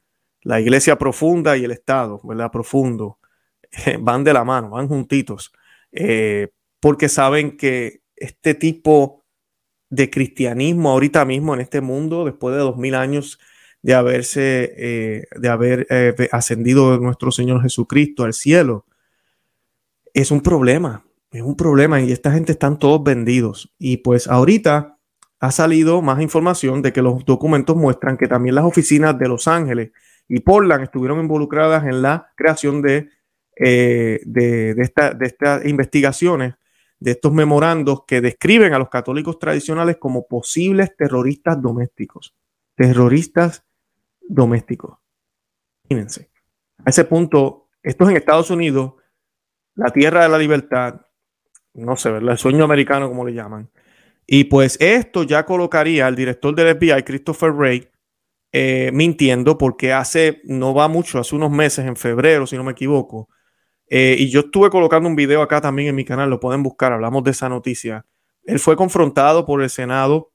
la 0.42 0.60
iglesia 0.60 0.96
profunda 0.96 1.56
y 1.56 1.64
el 1.64 1.70
Estado, 1.70 2.20
¿verdad? 2.22 2.52
Profundo, 2.52 3.18
van 4.00 4.22
de 4.22 4.34
la 4.34 4.44
mano, 4.44 4.70
van 4.70 4.86
juntitos, 4.86 5.52
eh, 5.90 6.50
porque 6.80 7.08
saben 7.08 7.56
que 7.56 8.02
este 8.14 8.54
tipo 8.54 9.24
de 9.88 10.10
cristianismo 10.10 10.90
ahorita 10.90 11.24
mismo 11.24 11.54
en 11.54 11.60
este 11.62 11.80
mundo, 11.80 12.26
después 12.26 12.54
de 12.54 12.60
dos 12.60 12.76
mil 12.76 12.94
años 12.94 13.38
de 13.84 13.92
haberse, 13.92 14.72
eh, 14.78 15.26
de 15.36 15.48
haber 15.50 15.86
eh, 15.90 16.14
ascendido 16.32 16.98
nuestro 16.98 17.30
Señor 17.30 17.60
Jesucristo 17.60 18.24
al 18.24 18.32
cielo. 18.32 18.86
Es 20.14 20.30
un 20.30 20.40
problema, 20.40 21.04
es 21.30 21.42
un 21.42 21.54
problema 21.54 22.00
y 22.00 22.10
esta 22.10 22.32
gente 22.32 22.52
están 22.52 22.78
todos 22.78 23.04
vendidos. 23.04 23.74
Y 23.78 23.98
pues 23.98 24.26
ahorita 24.26 24.96
ha 25.38 25.50
salido 25.50 26.00
más 26.00 26.22
información 26.22 26.80
de 26.80 26.94
que 26.94 27.02
los 27.02 27.26
documentos 27.26 27.76
muestran 27.76 28.16
que 28.16 28.26
también 28.26 28.54
las 28.54 28.64
oficinas 28.64 29.18
de 29.18 29.28
Los 29.28 29.46
Ángeles 29.46 29.90
y 30.28 30.40
Portland 30.40 30.84
estuvieron 30.84 31.20
involucradas 31.20 31.84
en 31.84 32.00
la 32.00 32.32
creación 32.36 32.80
de, 32.80 33.10
eh, 33.54 34.20
de, 34.24 34.74
de, 34.74 34.82
esta, 34.82 35.12
de 35.12 35.26
estas 35.26 35.66
investigaciones, 35.66 36.54
de 37.00 37.10
estos 37.10 37.34
memorandos 37.34 38.04
que 38.06 38.22
describen 38.22 38.72
a 38.72 38.78
los 38.78 38.88
católicos 38.88 39.38
tradicionales 39.38 39.98
como 39.98 40.26
posibles 40.26 40.96
terroristas 40.96 41.60
domésticos. 41.60 42.34
Terroristas 42.76 43.62
doméstico. 44.28 45.02
Imagínense. 45.88 46.30
A 46.84 46.90
ese 46.90 47.04
punto, 47.04 47.68
esto 47.82 48.04
es 48.04 48.10
en 48.10 48.16
Estados 48.16 48.50
Unidos, 48.50 48.94
la 49.74 49.90
tierra 49.90 50.22
de 50.22 50.28
la 50.28 50.38
libertad, 50.38 51.00
no 51.74 51.96
sé, 51.96 52.10
el 52.10 52.38
sueño 52.38 52.64
americano, 52.64 53.08
como 53.08 53.24
le 53.24 53.34
llaman. 53.34 53.70
Y 54.26 54.44
pues 54.44 54.76
esto 54.80 55.24
ya 55.24 55.44
colocaría 55.44 56.06
al 56.06 56.16
director 56.16 56.54
del 56.54 56.76
FBI, 56.76 57.02
Christopher 57.02 57.52
Wray, 57.52 57.88
eh, 58.52 58.90
mintiendo, 58.92 59.58
porque 59.58 59.92
hace, 59.92 60.40
no 60.44 60.74
va 60.74 60.88
mucho, 60.88 61.18
hace 61.18 61.34
unos 61.34 61.50
meses, 61.50 61.84
en 61.84 61.96
febrero, 61.96 62.46
si 62.46 62.56
no 62.56 62.64
me 62.64 62.72
equivoco, 62.72 63.28
eh, 63.88 64.16
y 64.18 64.30
yo 64.30 64.40
estuve 64.40 64.70
colocando 64.70 65.08
un 65.08 65.16
video 65.16 65.42
acá 65.42 65.60
también 65.60 65.88
en 65.88 65.94
mi 65.94 66.04
canal, 66.04 66.30
lo 66.30 66.40
pueden 66.40 66.62
buscar, 66.62 66.92
hablamos 66.92 67.22
de 67.24 67.32
esa 67.32 67.48
noticia. 67.48 68.06
Él 68.44 68.58
fue 68.58 68.76
confrontado 68.76 69.44
por 69.46 69.62
el 69.62 69.70
Senado. 69.70 70.32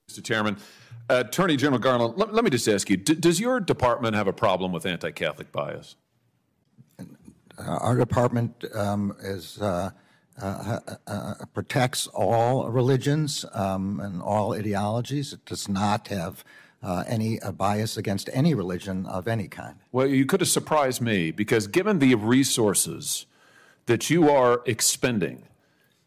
Attorney 1.09 1.57
General 1.57 1.79
Garland, 1.79 2.17
let, 2.17 2.33
let, 2.33 2.43
me 2.43 2.49
just 2.49 2.67
ask 2.67 2.89
you 2.89 2.97
does 2.97 3.39
your 3.39 3.59
department 3.59 4.15
have 4.15 4.27
a 4.27 4.33
problem 4.33 4.71
with 4.71 4.85
anti 4.85 5.11
Catholic 5.11 5.51
bias? 5.51 5.95
Uh, 6.99 7.05
our 7.57 7.95
department 7.95 8.63
um, 8.75 9.15
is. 9.21 9.59
Uh, 9.61 9.91
uh, 10.41 10.79
uh, 10.87 10.95
uh, 11.07 11.33
protects 11.53 12.07
all 12.07 12.69
religions 12.69 13.43
um, 13.53 13.99
and 13.99 14.21
all 14.21 14.53
ideologies. 14.53 15.33
It 15.33 15.43
does 15.43 15.67
not 15.67 16.07
have 16.07 16.45
any 16.81 17.39
bias 17.57 17.97
against 17.97 18.29
any 18.31 18.53
religion 18.53 19.05
of 19.05 19.27
any 19.27 19.49
kind. 19.49 19.75
Well, 19.91 20.07
you 20.07 20.25
could 20.25 20.39
have 20.39 20.47
surprised 20.47 21.01
me 21.01 21.31
because 21.31 21.67
given 21.67 21.99
the 21.99 22.15
resources 22.15 23.25
that 23.87 24.09
you 24.09 24.29
are 24.29 24.61
expending 24.65 25.43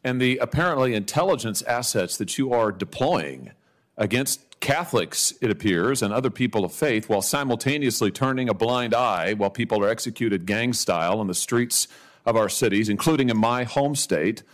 and 0.03 0.19
the 0.19 0.39
apparently 0.39 0.95
intelligence 0.95 1.61
assets 1.63 2.17
that 2.17 2.39
you 2.39 2.55
are 2.55 2.73
deploying 2.73 3.53
against 3.99 4.52
Catholics, 4.63 5.35
it 5.41 5.51
appears, 5.51 6.03
and 6.03 6.15
other 6.15 6.31
people 6.31 6.65
of 6.65 6.73
faith, 6.73 7.09
while 7.09 7.21
simultaneously 7.21 8.13
turning 8.13 8.49
a 8.49 8.55
blind 8.55 8.95
eye 8.95 9.35
while 9.35 9.51
people 9.51 9.85
are 9.85 9.89
executed 9.89 10.47
gang 10.47 10.73
style 10.73 11.21
in 11.21 11.27
the 11.27 11.35
streets 11.35 11.89
of 12.25 12.37
our 12.37 12.49
cities, 12.49 12.89
including 12.89 13.29
in 13.29 13.37
my 13.37 13.65
home 13.65 13.97
state. 13.97 14.45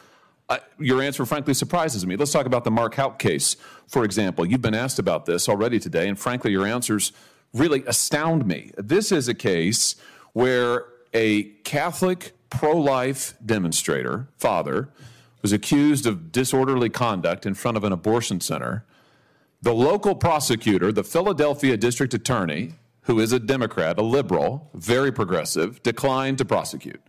Uh, 0.48 0.56
your 0.78 1.02
answer 1.02 1.26
frankly 1.26 1.52
surprises 1.52 2.06
me. 2.06 2.16
Let's 2.16 2.32
talk 2.32 2.46
about 2.46 2.64
the 2.64 2.70
Mark 2.70 2.94
Hout 2.94 3.18
case, 3.18 3.58
for 3.86 4.02
example. 4.02 4.46
You've 4.46 4.62
been 4.62 4.74
asked 4.74 4.98
about 4.98 5.26
this 5.26 5.46
already 5.46 5.78
today, 5.78 6.08
and 6.08 6.18
frankly, 6.18 6.52
your 6.52 6.64
answers 6.64 7.12
really 7.52 7.84
astound 7.86 8.46
me. 8.46 8.70
This 8.78 9.12
is 9.12 9.28
a 9.28 9.34
case 9.34 9.94
where 10.32 10.86
a 11.12 11.42
Catholic 11.64 12.32
pro 12.48 12.74
life 12.74 13.34
demonstrator, 13.44 14.26
father, 14.38 14.88
was 15.42 15.52
accused 15.52 16.06
of 16.06 16.32
disorderly 16.32 16.88
conduct 16.88 17.44
in 17.44 17.52
front 17.52 17.76
of 17.76 17.84
an 17.84 17.92
abortion 17.92 18.40
center. 18.40 18.86
The 19.60 19.74
local 19.74 20.14
prosecutor, 20.14 20.92
the 20.92 21.04
Philadelphia 21.04 21.76
district 21.76 22.14
attorney, 22.14 22.74
who 23.02 23.18
is 23.18 23.32
a 23.32 23.40
Democrat, 23.40 23.98
a 23.98 24.02
liberal, 24.02 24.70
very 24.74 25.10
progressive, 25.10 25.82
declined 25.82 26.38
to 26.38 26.44
prosecute. 26.44 27.00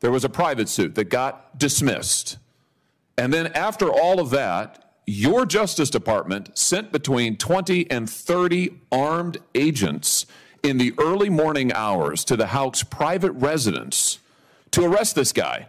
There 0.00 0.12
was 0.12 0.24
a 0.24 0.28
private 0.28 0.68
suit 0.68 0.94
that 0.94 1.04
got 1.04 1.58
dismissed. 1.58 2.38
And 3.18 3.32
then 3.32 3.48
after 3.48 3.90
all 3.90 4.20
of 4.20 4.30
that, 4.30 4.92
your 5.06 5.46
Justice 5.46 5.88
Department 5.88 6.56
sent 6.58 6.92
between 6.92 7.36
20 7.36 7.90
and 7.90 8.10
30 8.10 8.78
armed 8.92 9.38
agents 9.54 10.26
in 10.62 10.78
the 10.78 10.92
early 10.98 11.30
morning 11.30 11.72
hours 11.72 12.24
to 12.24 12.36
the 12.36 12.48
Houck's 12.48 12.82
private 12.82 13.32
residence 13.32 14.18
to 14.72 14.84
arrest 14.84 15.14
this 15.14 15.32
guy 15.32 15.68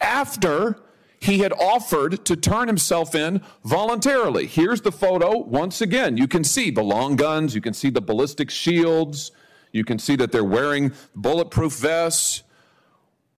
after 0.00 0.78
he 1.24 1.38
had 1.38 1.52
offered 1.54 2.24
to 2.26 2.36
turn 2.36 2.68
himself 2.68 3.14
in 3.14 3.40
voluntarily. 3.64 4.46
Here's 4.46 4.82
the 4.82 4.92
photo. 4.92 5.38
Once 5.38 5.80
again, 5.80 6.18
you 6.18 6.28
can 6.28 6.44
see 6.44 6.70
the 6.70 6.82
long 6.82 7.16
guns, 7.16 7.54
you 7.54 7.62
can 7.62 7.72
see 7.72 7.88
the 7.88 8.02
ballistic 8.02 8.50
shields, 8.50 9.32
you 9.72 9.84
can 9.84 9.98
see 9.98 10.16
that 10.16 10.32
they're 10.32 10.44
wearing 10.44 10.92
bulletproof 11.16 11.72
vests. 11.72 12.42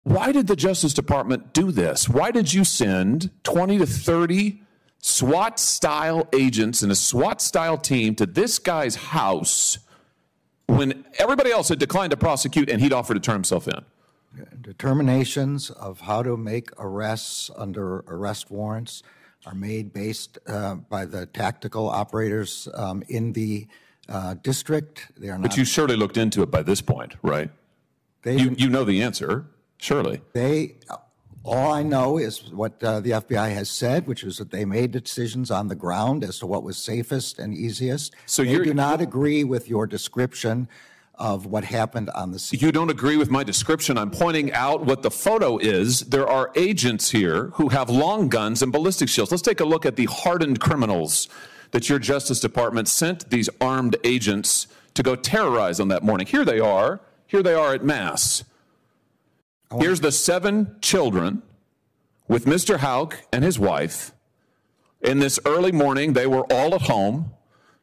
Why 0.02 0.32
did 0.32 0.48
the 0.48 0.56
Justice 0.56 0.94
Department 0.94 1.52
do 1.52 1.70
this? 1.70 2.08
Why 2.08 2.32
did 2.32 2.52
you 2.52 2.64
send 2.64 3.30
20 3.44 3.78
to 3.78 3.86
30 3.86 4.62
SWAT 4.98 5.60
style 5.60 6.28
agents 6.32 6.82
and 6.82 6.90
a 6.90 6.96
SWAT 6.96 7.40
style 7.40 7.78
team 7.78 8.16
to 8.16 8.26
this 8.26 8.58
guy's 8.58 8.96
house 8.96 9.78
when 10.66 11.04
everybody 11.20 11.52
else 11.52 11.68
had 11.68 11.78
declined 11.78 12.10
to 12.10 12.16
prosecute 12.16 12.68
and 12.68 12.80
he'd 12.80 12.92
offered 12.92 13.14
to 13.14 13.20
turn 13.20 13.36
himself 13.36 13.68
in? 13.68 13.84
Determinations 14.60 15.70
of 15.70 16.00
how 16.00 16.22
to 16.22 16.36
make 16.36 16.70
arrests 16.78 17.50
under 17.56 17.98
arrest 18.08 18.50
warrants 18.50 19.02
are 19.46 19.54
made 19.54 19.92
based 19.92 20.38
uh, 20.46 20.74
by 20.74 21.04
the 21.04 21.26
tactical 21.26 21.88
operators 21.88 22.68
um, 22.74 23.02
in 23.08 23.32
the 23.32 23.66
uh, 24.08 24.34
district. 24.42 25.10
They 25.16 25.28
are 25.28 25.38
not. 25.38 25.42
But 25.50 25.56
you 25.56 25.64
surely 25.64 25.96
looked 25.96 26.16
into 26.16 26.42
it 26.42 26.50
by 26.50 26.62
this 26.62 26.80
point, 26.80 27.14
right? 27.22 27.50
they, 28.22 28.36
You, 28.36 28.54
you 28.58 28.68
know 28.68 28.84
the 28.84 29.02
answer, 29.02 29.46
surely. 29.78 30.20
they, 30.32 30.74
all 31.44 31.72
I 31.72 31.82
know 31.84 32.18
is 32.18 32.50
what 32.52 32.82
uh, 32.82 32.98
the 33.00 33.10
FBI 33.10 33.52
has 33.54 33.70
said, 33.70 34.06
which 34.08 34.24
is 34.24 34.38
that 34.38 34.50
they 34.50 34.64
made 34.64 34.90
decisions 34.90 35.50
on 35.50 35.68
the 35.68 35.76
ground 35.76 36.24
as 36.24 36.40
to 36.40 36.46
what 36.46 36.64
was 36.64 36.76
safest 36.76 37.38
and 37.38 37.54
easiest. 37.54 38.14
So 38.26 38.42
you're- 38.42 38.64
do 38.64 38.74
not 38.74 39.00
agree 39.00 39.44
with 39.44 39.68
your 39.68 39.86
description 39.86 40.68
of 41.18 41.46
what 41.46 41.64
happened 41.64 42.10
on 42.10 42.32
the 42.32 42.38
scene. 42.38 42.60
You 42.60 42.72
don't 42.72 42.90
agree 42.90 43.16
with 43.16 43.30
my 43.30 43.42
description. 43.42 43.96
I'm 43.96 44.10
pointing 44.10 44.52
out 44.52 44.84
what 44.84 45.02
the 45.02 45.10
photo 45.10 45.58
is. 45.58 46.00
There 46.00 46.28
are 46.28 46.50
agents 46.54 47.10
here 47.10 47.50
who 47.54 47.68
have 47.68 47.88
long 47.88 48.28
guns 48.28 48.62
and 48.62 48.70
ballistic 48.70 49.08
shields. 49.08 49.30
Let's 49.30 49.42
take 49.42 49.60
a 49.60 49.64
look 49.64 49.86
at 49.86 49.96
the 49.96 50.06
hardened 50.06 50.60
criminals 50.60 51.28
that 51.70 51.88
your 51.88 51.98
Justice 51.98 52.40
Department 52.40 52.88
sent 52.88 53.30
these 53.30 53.48
armed 53.60 53.96
agents 54.04 54.66
to 54.94 55.02
go 55.02 55.16
terrorize 55.16 55.80
on 55.80 55.88
that 55.88 56.02
morning. 56.02 56.26
Here 56.26 56.44
they 56.44 56.60
are. 56.60 57.00
Here 57.26 57.42
they 57.42 57.54
are 57.54 57.74
at 57.74 57.84
Mass. 57.84 58.44
Here's 59.78 60.00
the 60.00 60.12
seven 60.12 60.76
children 60.80 61.42
with 62.28 62.44
Mr. 62.44 62.78
Houck 62.78 63.18
and 63.32 63.42
his 63.42 63.58
wife. 63.58 64.12
In 65.00 65.18
this 65.18 65.38
early 65.44 65.72
morning, 65.72 66.12
they 66.12 66.26
were 66.26 66.44
all 66.52 66.74
at 66.74 66.82
home. 66.82 67.32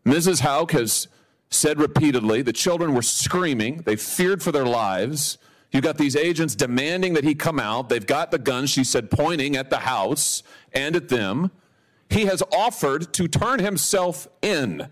Mrs. 0.06 0.42
Houck 0.42 0.72
has 0.72 1.08
said 1.54 1.80
repeatedly 1.80 2.42
the 2.42 2.54
children 2.54 2.94
were 2.94 3.02
screaming. 3.02 3.84
They 3.86 3.96
feared 3.96 4.42
for 4.42 4.52
their 4.52 4.66
lives. 4.66 5.38
You've 5.72 5.84
got 5.84 5.98
these 5.98 6.16
agents 6.16 6.56
demanding 6.56 7.14
that 7.14 7.24
he 7.24 7.34
come 7.34 7.60
out. 7.60 7.90
They've 7.90 8.06
got 8.06 8.32
the 8.32 8.38
guns, 8.38 8.70
she 8.70 8.84
said, 8.84 9.10
pointing 9.10 9.56
at 9.56 9.70
the 9.70 9.80
house 9.80 10.44
and 10.72 10.96
at 10.96 11.10
them. 11.10 11.52
He 12.10 12.26
has 12.26 12.44
offered 12.52 13.14
to 13.14 13.28
turn 13.28 13.60
himself 13.60 14.28
in. 14.42 14.88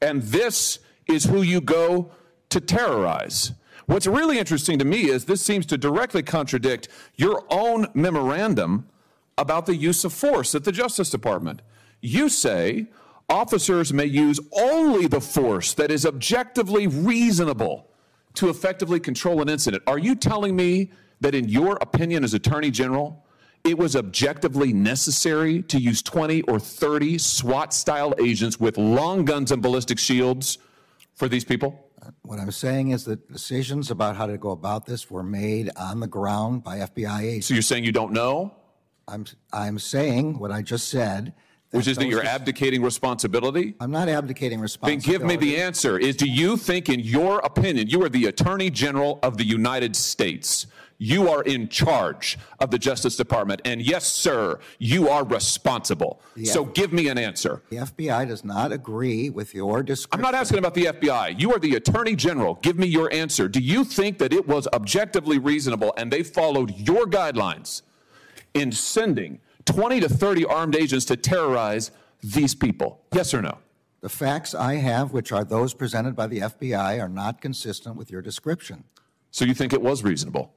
And 0.00 0.22
this 0.22 0.78
is 1.06 1.24
who 1.24 1.42
you 1.42 1.60
go 1.60 2.10
to 2.48 2.60
terrorize. 2.60 3.52
What's 3.86 4.06
really 4.06 4.38
interesting 4.38 4.78
to 4.78 4.84
me 4.84 5.10
is 5.10 5.26
this 5.26 5.42
seems 5.42 5.66
to 5.66 5.78
directly 5.78 6.22
contradict 6.22 6.88
your 7.16 7.44
own 7.50 7.86
memorandum 7.94 8.88
about 9.38 9.66
the 9.66 9.76
use 9.76 10.04
of 10.04 10.12
force 10.12 10.54
at 10.54 10.64
the 10.64 10.72
Justice 10.72 11.10
Department. 11.10 11.62
You 12.00 12.28
say 12.28 12.86
officers 13.28 13.92
may 13.92 14.04
use 14.04 14.38
only 14.52 15.06
the 15.06 15.20
force 15.20 15.74
that 15.74 15.90
is 15.90 16.06
objectively 16.06 16.86
reasonable 16.86 17.90
to 18.34 18.48
effectively 18.48 19.00
control 19.00 19.42
an 19.42 19.48
incident. 19.48 19.82
Are 19.86 19.98
you 19.98 20.14
telling 20.14 20.54
me 20.54 20.92
that, 21.20 21.34
in 21.34 21.48
your 21.48 21.76
opinion 21.80 22.22
as 22.24 22.34
Attorney 22.34 22.70
General, 22.70 23.24
it 23.64 23.76
was 23.76 23.96
objectively 23.96 24.72
necessary 24.72 25.62
to 25.62 25.78
use 25.78 26.02
20 26.02 26.42
or 26.42 26.60
30 26.60 27.18
SWAT 27.18 27.74
style 27.74 28.14
agents 28.20 28.60
with 28.60 28.78
long 28.78 29.24
guns 29.24 29.50
and 29.50 29.60
ballistic 29.60 29.98
shields 29.98 30.58
for 31.14 31.28
these 31.28 31.44
people? 31.44 31.90
What 32.22 32.38
I'm 32.38 32.52
saying 32.52 32.90
is 32.90 33.04
that 33.06 33.32
decisions 33.32 33.90
about 33.90 34.14
how 34.14 34.26
to 34.26 34.38
go 34.38 34.50
about 34.50 34.86
this 34.86 35.10
were 35.10 35.24
made 35.24 35.70
on 35.76 35.98
the 35.98 36.06
ground 36.06 36.62
by 36.62 36.78
FBI 36.78 37.22
agents. 37.22 37.48
So 37.48 37.54
you're 37.54 37.62
saying 37.62 37.84
you 37.84 37.92
don't 37.92 38.12
know? 38.12 38.54
I'm, 39.08 39.24
I'm 39.52 39.78
saying 39.78 40.38
what 40.38 40.52
I 40.52 40.62
just 40.62 40.88
said. 40.88 41.32
Which 41.76 41.88
is 41.88 41.96
that 41.98 42.08
you're 42.08 42.24
abdicating 42.24 42.82
responsibility? 42.82 43.74
I'm 43.80 43.90
not 43.90 44.08
abdicating 44.08 44.60
responsibility. 44.60 45.06
Then 45.06 45.12
give 45.12 45.26
me 45.26 45.36
the 45.36 45.60
answer. 45.60 45.98
Is 45.98 46.16
do 46.16 46.28
you 46.28 46.56
think, 46.56 46.88
in 46.88 47.00
your 47.00 47.40
opinion, 47.40 47.88
you 47.88 48.02
are 48.02 48.08
the 48.08 48.26
Attorney 48.26 48.70
General 48.70 49.18
of 49.22 49.36
the 49.36 49.44
United 49.44 49.94
States? 49.94 50.66
You 50.98 51.28
are 51.28 51.42
in 51.42 51.68
charge 51.68 52.38
of 52.58 52.70
the 52.70 52.78
Justice 52.78 53.16
Department. 53.16 53.60
And 53.66 53.82
yes, 53.82 54.06
sir, 54.06 54.58
you 54.78 55.10
are 55.10 55.24
responsible. 55.26 56.22
So 56.44 56.64
give 56.64 56.90
me 56.92 57.08
an 57.08 57.18
answer. 57.18 57.60
The 57.68 57.76
FBI 57.76 58.26
does 58.26 58.44
not 58.44 58.72
agree 58.72 59.28
with 59.28 59.54
your 59.54 59.82
description. 59.82 60.18
I'm 60.18 60.22
not 60.22 60.34
asking 60.34 60.58
about 60.58 60.72
the 60.72 60.86
FBI. 60.86 61.38
You 61.38 61.52
are 61.52 61.58
the 61.58 61.74
Attorney 61.74 62.16
General. 62.16 62.54
Give 62.62 62.78
me 62.78 62.86
your 62.86 63.12
answer. 63.12 63.46
Do 63.46 63.60
you 63.60 63.84
think 63.84 64.16
that 64.18 64.32
it 64.32 64.48
was 64.48 64.66
objectively 64.72 65.38
reasonable 65.38 65.92
and 65.98 66.10
they 66.10 66.22
followed 66.22 66.74
your 66.78 67.04
guidelines 67.04 67.82
in 68.54 68.72
sending 68.72 69.40
20 69.66 70.00
to 70.00 70.08
30 70.08 70.44
armed 70.46 70.74
agents 70.74 71.04
to 71.06 71.16
terrorize 71.16 71.90
these 72.22 72.54
people? 72.54 73.02
Yes 73.12 73.34
or 73.34 73.42
no? 73.42 73.58
The 74.00 74.08
facts 74.08 74.54
I 74.54 74.74
have, 74.76 75.12
which 75.12 75.32
are 75.32 75.44
those 75.44 75.74
presented 75.74 76.14
by 76.14 76.26
the 76.26 76.40
FBI, 76.40 77.02
are 77.02 77.08
not 77.08 77.40
consistent 77.40 77.96
with 77.96 78.10
your 78.10 78.22
description. 78.22 78.84
So 79.30 79.44
you 79.44 79.54
think 79.54 79.72
it 79.72 79.82
was 79.82 80.02
reasonable? 80.02 80.54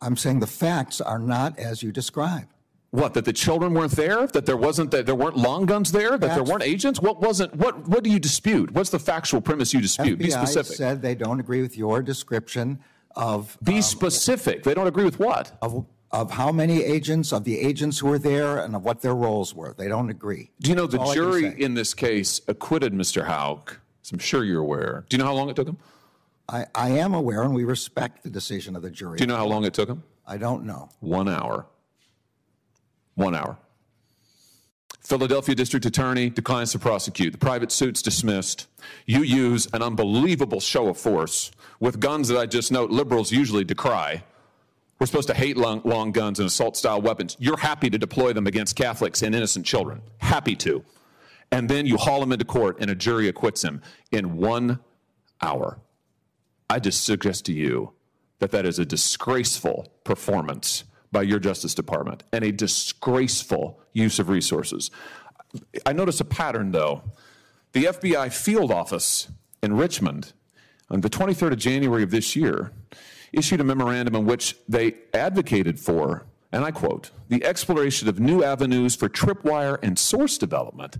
I'm 0.00 0.16
saying 0.16 0.40
the 0.40 0.46
facts 0.46 1.00
are 1.00 1.18
not 1.18 1.58
as 1.58 1.82
you 1.82 1.92
describe. 1.92 2.48
What? 2.90 3.14
That 3.14 3.24
the 3.24 3.32
children 3.32 3.74
weren't 3.74 3.92
there? 3.92 4.26
That 4.28 4.46
there 4.46 4.56
wasn't? 4.56 4.92
That 4.92 5.06
there 5.06 5.14
weren't 5.16 5.36
long 5.36 5.66
guns 5.66 5.90
there? 5.90 6.16
That 6.16 6.34
there 6.34 6.44
weren't 6.44 6.62
agents? 6.62 7.00
What 7.00 7.20
wasn't? 7.20 7.54
What? 7.56 7.88
What 7.88 8.04
do 8.04 8.10
you 8.10 8.20
dispute? 8.20 8.70
What's 8.70 8.90
the 8.90 9.00
factual 9.00 9.40
premise 9.40 9.74
you 9.74 9.80
dispute? 9.80 10.18
Be 10.18 10.26
FBI 10.26 10.46
specific. 10.46 10.76
said 10.76 11.02
they 11.02 11.16
don't 11.16 11.40
agree 11.40 11.60
with 11.60 11.76
your 11.76 12.02
description 12.02 12.78
of 13.16 13.58
Be 13.64 13.76
um, 13.76 13.82
specific. 13.82 14.62
They 14.62 14.74
don't 14.74 14.86
agree 14.86 15.04
with 15.04 15.18
what? 15.18 15.58
of, 15.60 15.86
of 16.14 16.30
how 16.30 16.52
many 16.52 16.84
agents, 16.84 17.32
of 17.32 17.42
the 17.42 17.58
agents 17.58 17.98
who 17.98 18.06
were 18.06 18.20
there, 18.20 18.58
and 18.58 18.76
of 18.76 18.84
what 18.84 19.02
their 19.02 19.16
roles 19.16 19.52
were. 19.52 19.74
They 19.76 19.88
don't 19.88 20.10
agree. 20.10 20.52
Do 20.60 20.70
you 20.70 20.76
know 20.76 20.86
the 20.86 21.04
jury 21.12 21.60
in 21.60 21.74
this 21.74 21.92
case 21.92 22.40
acquitted 22.46 22.92
Mr. 22.92 23.28
As 23.28 24.12
I'm 24.12 24.20
sure 24.20 24.44
you're 24.44 24.60
aware. 24.60 25.04
Do 25.08 25.16
you 25.16 25.18
know 25.18 25.26
how 25.26 25.34
long 25.34 25.50
it 25.50 25.56
took 25.56 25.66
him? 25.66 25.76
I, 26.48 26.66
I 26.72 26.90
am 26.90 27.14
aware, 27.14 27.42
and 27.42 27.52
we 27.52 27.64
respect 27.64 28.22
the 28.22 28.30
decision 28.30 28.76
of 28.76 28.82
the 28.82 28.90
jury. 28.90 29.18
Do 29.18 29.24
you 29.24 29.26
know 29.26 29.36
how 29.36 29.46
long 29.46 29.64
it 29.64 29.74
took 29.74 29.88
him? 29.88 30.04
I 30.24 30.36
don't 30.36 30.64
know. 30.64 30.88
One 31.00 31.28
hour. 31.28 31.66
One 33.16 33.34
hour. 33.34 33.58
Philadelphia 35.00 35.56
District 35.56 35.84
Attorney 35.84 36.30
declines 36.30 36.70
to 36.72 36.78
prosecute. 36.78 37.32
The 37.32 37.38
private 37.38 37.72
suit's 37.72 38.02
dismissed. 38.02 38.68
You 39.04 39.22
use 39.22 39.66
an 39.72 39.82
unbelievable 39.82 40.60
show 40.60 40.86
of 40.88 40.96
force 40.96 41.50
with 41.80 41.98
guns 41.98 42.28
that 42.28 42.38
I 42.38 42.46
just 42.46 42.70
note 42.70 42.90
liberals 42.90 43.32
usually 43.32 43.64
decry. 43.64 44.22
We're 45.04 45.08
supposed 45.08 45.28
to 45.28 45.34
hate 45.34 45.58
long, 45.58 45.82
long 45.84 46.12
guns 46.12 46.38
and 46.38 46.46
assault 46.46 46.78
style 46.78 47.02
weapons. 47.02 47.36
You're 47.38 47.58
happy 47.58 47.90
to 47.90 47.98
deploy 47.98 48.32
them 48.32 48.46
against 48.46 48.74
Catholics 48.74 49.20
and 49.20 49.34
innocent 49.34 49.66
children. 49.66 50.00
Happy 50.16 50.56
to. 50.56 50.82
And 51.52 51.68
then 51.68 51.84
you 51.84 51.98
haul 51.98 52.22
him 52.22 52.32
into 52.32 52.46
court 52.46 52.78
and 52.80 52.90
a 52.90 52.94
jury 52.94 53.28
acquits 53.28 53.62
him 53.62 53.82
in 54.12 54.38
one 54.38 54.78
hour. 55.42 55.78
I 56.70 56.78
just 56.78 57.04
suggest 57.04 57.44
to 57.44 57.52
you 57.52 57.92
that 58.38 58.50
that 58.52 58.64
is 58.64 58.78
a 58.78 58.86
disgraceful 58.86 59.92
performance 60.04 60.84
by 61.12 61.20
your 61.20 61.38
Justice 61.38 61.74
Department 61.74 62.22
and 62.32 62.42
a 62.42 62.50
disgraceful 62.50 63.80
use 63.92 64.18
of 64.18 64.30
resources. 64.30 64.90
I 65.84 65.92
notice 65.92 66.18
a 66.20 66.24
pattern, 66.24 66.72
though. 66.72 67.02
The 67.72 67.84
FBI 67.84 68.32
field 68.32 68.72
office 68.72 69.28
in 69.62 69.76
Richmond 69.76 70.32
on 70.88 71.02
the 71.02 71.10
23rd 71.10 71.52
of 71.52 71.58
January 71.58 72.02
of 72.02 72.10
this 72.10 72.34
year 72.34 72.72
issued 73.36 73.60
a 73.60 73.64
memorandum 73.64 74.14
in 74.14 74.24
which 74.24 74.56
they 74.68 74.94
advocated 75.12 75.78
for, 75.78 76.26
and 76.52 76.64
I 76.64 76.70
quote, 76.70 77.10
the 77.28 77.44
exploration 77.44 78.08
of 78.08 78.20
new 78.20 78.42
avenues 78.42 78.94
for 78.94 79.08
tripwire 79.08 79.78
and 79.82 79.98
source 79.98 80.38
development 80.38 80.98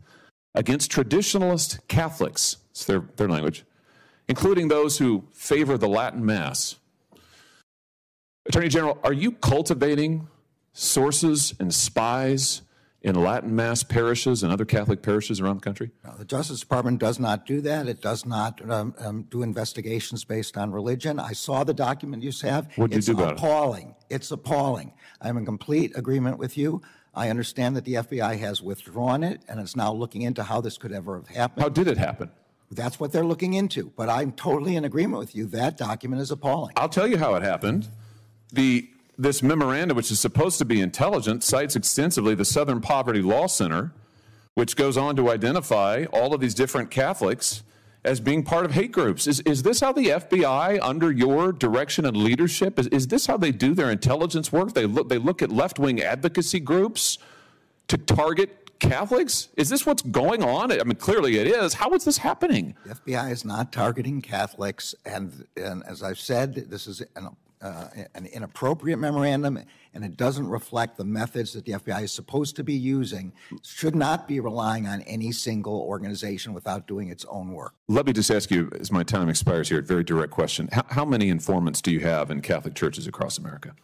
against 0.55 0.91
traditionalist 0.91 1.81
Catholics, 1.89 2.59
it's 2.71 2.85
their, 2.85 3.05
their 3.17 3.29
language, 3.29 3.65
including 4.29 4.69
those 4.69 4.99
who 4.99 5.25
favor 5.33 5.77
the 5.77 5.89
Latin 5.89 6.25
Mass. 6.25 6.77
Attorney 8.47 8.69
General, 8.69 8.99
are 9.03 9.13
you 9.13 9.33
cultivating 9.33 10.29
sources 10.73 11.55
and 11.59 11.73
spies 11.73 12.63
in 13.05 13.15
Latin 13.15 13.55
Mass 13.55 13.83
parishes 13.83 14.43
and 14.43 14.51
other 14.51 14.65
Catholic 14.65 15.03
parishes 15.03 15.39
around 15.39 15.57
the 15.57 15.63
country? 15.63 15.91
Now, 16.03 16.15
the 16.19 16.25
Justice 16.25 16.61
Department 16.61 16.99
does 16.99 17.21
not 17.21 17.45
do 17.45 17.61
that. 17.61 17.87
It 17.87 18.01
does 18.01 18.25
not 18.25 18.69
um, 18.69 18.95
um, 18.99 19.23
do 19.31 19.43
investigations 19.43 20.25
based 20.25 20.57
on 20.57 20.73
religion. 20.73 21.21
I 21.21 21.33
saw 21.33 21.65
the 21.65 21.75
document 21.75 22.23
you 22.23 22.33
have. 22.43 22.73
What'd 22.77 22.95
you 22.95 22.99
it's 22.99 23.07
do 23.07 23.13
about 23.13 23.33
it? 23.33 23.39
appalling. 23.39 23.95
It's 24.09 24.31
appalling. 24.31 24.95
I'm 25.21 25.37
in 25.37 25.45
complete 25.45 25.93
agreement 25.97 26.39
with 26.39 26.57
you. 26.57 26.81
I 27.15 27.29
understand 27.29 27.77
that 27.77 27.85
the 27.85 27.95
FBI 27.95 28.39
has 28.39 28.63
withdrawn 28.63 29.23
it 29.23 29.43
and 29.49 29.61
is 29.61 29.77
now 29.77 29.93
looking 29.93 30.23
into 30.23 30.43
how 30.43 30.63
this 30.63 30.79
could 30.79 30.91
ever 30.91 31.17
have 31.17 31.29
happened. 31.29 31.63
How 31.63 31.69
did 31.69 31.87
it 31.87 31.99
happen? 31.99 32.31
That's 32.71 32.99
what 32.99 33.13
they're 33.13 33.25
looking 33.25 33.53
into. 33.53 33.93
But 33.97 34.09
I'm 34.09 34.33
totally 34.33 34.77
in 34.77 34.85
agreement 34.87 35.19
with 35.19 35.37
you. 35.37 35.45
That 35.47 35.77
document 35.77 36.23
is 36.23 36.31
appalling. 36.31 36.73
I'll 36.77 36.89
tell 36.89 37.07
you 37.07 37.19
how 37.19 37.35
it 37.35 37.43
happened. 37.43 37.87
The 38.51 38.89
this 39.17 39.43
memorandum, 39.43 39.97
which 39.97 40.11
is 40.11 40.21
supposed 40.21 40.59
to 40.59 40.65
be 40.65 40.81
intelligent, 40.81 41.43
cites 41.43 41.77
extensively 41.77 42.35
the 42.35 42.45
Southern 42.45 42.81
Poverty 42.81 43.23
Law 43.23 43.47
Center, 43.47 43.93
which 44.55 44.77
goes 44.77 44.97
on 44.97 45.17
to 45.17 45.31
identify 45.31 46.05
all 46.13 46.35
of 46.35 46.41
these 46.41 46.55
different 46.55 46.91
Catholics 46.91 47.63
as 48.05 48.21
being 48.21 48.43
part 48.43 48.65
of 48.65 48.73
hate 48.73 48.93
groups. 48.93 49.27
Is, 49.27 49.41
is 49.41 49.63
this 49.63 49.81
how 49.81 49.93
the 49.93 50.07
FBI, 50.09 50.79
under 50.83 51.11
your 51.11 51.53
direction 51.53 52.05
and 52.05 52.17
leadership, 52.17 52.79
is, 52.79 52.87
is 52.89 53.09
this 53.09 53.27
how 53.27 53.37
they 53.37 53.51
do 53.51 53.75
their 53.75 53.91
intelligence 53.91 54.53
work? 54.53 54.75
They 54.75 54.87
look, 54.87 55.09
they 55.09 55.19
look 55.19 55.43
at 55.43 55.51
left 55.51 55.79
wing 55.79 56.03
advocacy 56.03 56.61
groups 56.61 57.19
to 57.89 57.97
target 57.97 58.65
Catholics? 58.81 59.49
Is 59.57 59.69
this 59.69 59.87
what's 59.87 60.03
going 60.03 60.43
on? 60.43 60.73
I 60.73 60.83
mean, 60.85 60.97
clearly 60.97 61.39
it 61.39 61.47
is. 61.47 61.75
How 61.75 61.93
is 61.95 62.05
this 62.05 62.19
happening? 62.19 62.75
The 62.85 62.95
FBI 62.95 63.31
is 63.31 63.45
not 63.45 63.73
targeting 63.73 64.21
Catholics. 64.21 64.95
And, 65.05 65.47
and 65.57 65.83
as 65.87 66.03
I've 66.03 66.19
said, 66.19 66.55
this 66.55 66.87
is 66.87 67.03
an 67.17 67.29
uh, 67.65 67.89
an 68.15 68.27
inappropriate 68.27 68.99
memorandum 68.99 69.59
and 69.95 70.05
it 70.05 70.17
doesn't 70.17 70.47
reflect 70.47 70.97
the 70.97 71.05
methods 71.05 71.53
that 71.55 71.65
the 71.65 71.73
FBI 71.73 72.03
is 72.03 72.13
supposed 72.13 72.57
to 72.57 72.65
be 72.65 72.75
using, 72.75 73.33
should 73.63 73.95
not 73.95 74.29
be 74.29 74.41
relying 74.41 74.87
on 74.87 75.01
any 75.03 75.33
single 75.33 75.81
organization 75.81 76.53
without 76.53 76.87
doing 76.87 77.09
its 77.09 77.25
own 77.27 77.53
work. 77.53 77.75
Let 77.89 78.05
me 78.05 78.13
just 78.13 78.31
ask 78.31 78.51
you, 78.51 78.71
as 78.79 78.93
my 78.93 79.03
time 79.03 79.29
expires 79.29 79.69
here, 79.69 79.79
a 79.79 79.83
very 79.83 80.05
direct 80.05 80.33
question. 80.33 80.69
How, 80.73 80.85
how 80.91 81.05
many 81.05 81.31
informants 81.31 81.81
do 81.81 81.91
you 81.91 82.01
have 82.01 82.31
in 82.31 82.43
Catholic 82.43 82.75
churches 82.75 83.07
across 83.07 83.39
America? 83.39 83.75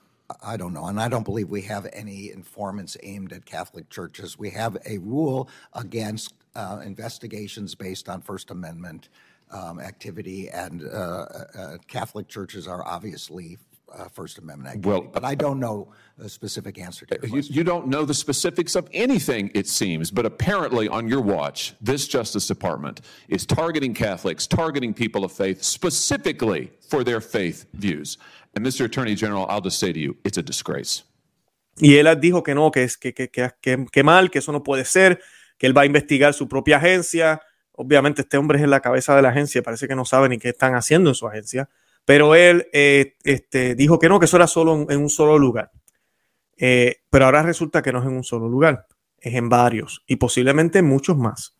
I 0.43 0.57
don't 0.57 0.73
know, 0.73 0.87
and 0.87 1.01
I 1.01 1.09
don't 1.09 1.25
believe 1.25 1.49
we 1.49 1.63
have 1.63 1.89
any 1.93 2.31
informants 2.31 2.97
aimed 3.03 3.33
at 3.33 3.47
Catholic 3.47 3.89
churches. 3.89 4.39
We 4.39 4.51
have 4.51 4.77
a 4.87 4.99
rule 4.99 5.49
against 5.73 6.35
uh, 6.55 6.83
investigations 6.85 7.75
based 7.75 8.09
on 8.09 8.21
First 8.21 8.51
Amendment 8.51 9.09
um, 9.51 9.81
activity, 9.81 10.49
and 10.49 10.85
uh, 10.85 11.27
uh, 11.59 11.79
Catholic 11.89 12.29
churches 12.29 12.69
are 12.69 12.87
obviously 12.87 13.59
uh, 13.97 14.09
First 14.09 14.39
Amendment 14.39 14.69
activity. 14.69 14.89
Well, 14.89 15.03
but 15.13 15.25
I 15.25 15.35
don't 15.35 15.59
know 15.59 15.89
a 16.19 16.29
specific 16.29 16.79
answer 16.79 17.07
to 17.07 17.19
your 17.23 17.41
you, 17.41 17.43
you, 17.51 17.65
don't 17.65 17.87
know 17.89 18.05
the 18.05 18.15
specifics 18.15 18.75
of 18.75 18.89
anything, 18.93 19.51
it 19.55 19.67
seems. 19.67 20.11
But 20.11 20.27
apparently, 20.27 20.89
on 20.89 21.09
your 21.09 21.21
watch, 21.21 21.75
this 21.81 22.07
Justice 22.07 22.47
Department 22.47 23.01
is 23.29 23.47
targeting 23.47 23.95
Catholics, 23.95 24.47
targeting 24.47 24.93
people 24.95 25.25
of 25.25 25.33
faith 25.33 25.63
specifically 25.63 26.71
for 26.89 27.05
their 27.05 27.21
faith 27.21 27.67
views. 27.73 28.19
And 28.55 28.65
Mr. 28.65 28.85
Attorney 28.85 29.15
General, 29.15 29.47
I'll 29.49 29.61
just 29.61 29.79
say 29.79 29.93
to 29.93 29.99
you, 29.99 30.17
it's 30.25 30.39
a 30.39 30.43
disgrace. 30.43 31.05
Y 31.79 31.95
él 31.95 32.21
dijo 32.21 32.43
que 32.43 32.55
no, 32.55 32.71
que 32.71 32.83
es 32.83 32.97
que, 32.97 33.15
que, 33.15 33.31
que, 33.31 33.87
que 33.91 34.03
mal, 34.03 34.31
que 34.31 34.41
eso 34.41 34.53
no 34.53 34.63
puede 34.63 34.85
ser, 34.85 35.21
que 35.57 35.67
él 35.67 35.77
va 35.77 35.83
a 35.83 35.87
investigar 35.87 36.35
su 36.35 36.47
propia 36.47 36.77
agencia. 36.77 37.41
Obviamente, 37.73 38.23
este 38.23 38.37
hombre 38.37 38.59
es 38.59 38.65
en 38.65 38.71
la 38.71 38.81
cabeza 38.81 39.17
de 39.17 39.23
la 39.23 39.31
agencia, 39.31 39.63
parece 39.63 39.89
que 39.89 39.95
no 39.95 40.05
sabe 40.05 40.29
ni 40.29 40.37
qué 40.37 40.51
están 40.51 40.75
haciendo 40.75 41.09
en 41.11 41.15
su 41.15 41.27
agencia 41.27 41.71
pero 42.11 42.35
él 42.35 42.67
eh, 42.73 43.15
este, 43.23 43.77
dijo 43.77 44.01
que 44.01 44.09
no, 44.09 44.19
que 44.19 44.25
eso 44.25 44.37
era 44.37 44.49
solo 44.49 44.85
en, 44.91 45.01
un 45.01 45.09
solo 45.09 45.39
lugar. 45.39 45.71
Eh, 46.57 46.97
pero 47.09 47.27
ahora 47.27 47.45
resulta 47.45 47.83
que 47.83 47.93
no 47.93 48.01
es 48.01 48.05
en 48.07 48.15
un 48.15 48.25
solo 48.25 48.49
lugar, 48.49 48.89
es 49.17 49.37
en 49.37 49.49
varios 49.49 50.03
y 50.09 50.17
posiblemente 50.17 50.83
muchos 50.83 51.17
más. 51.17 51.57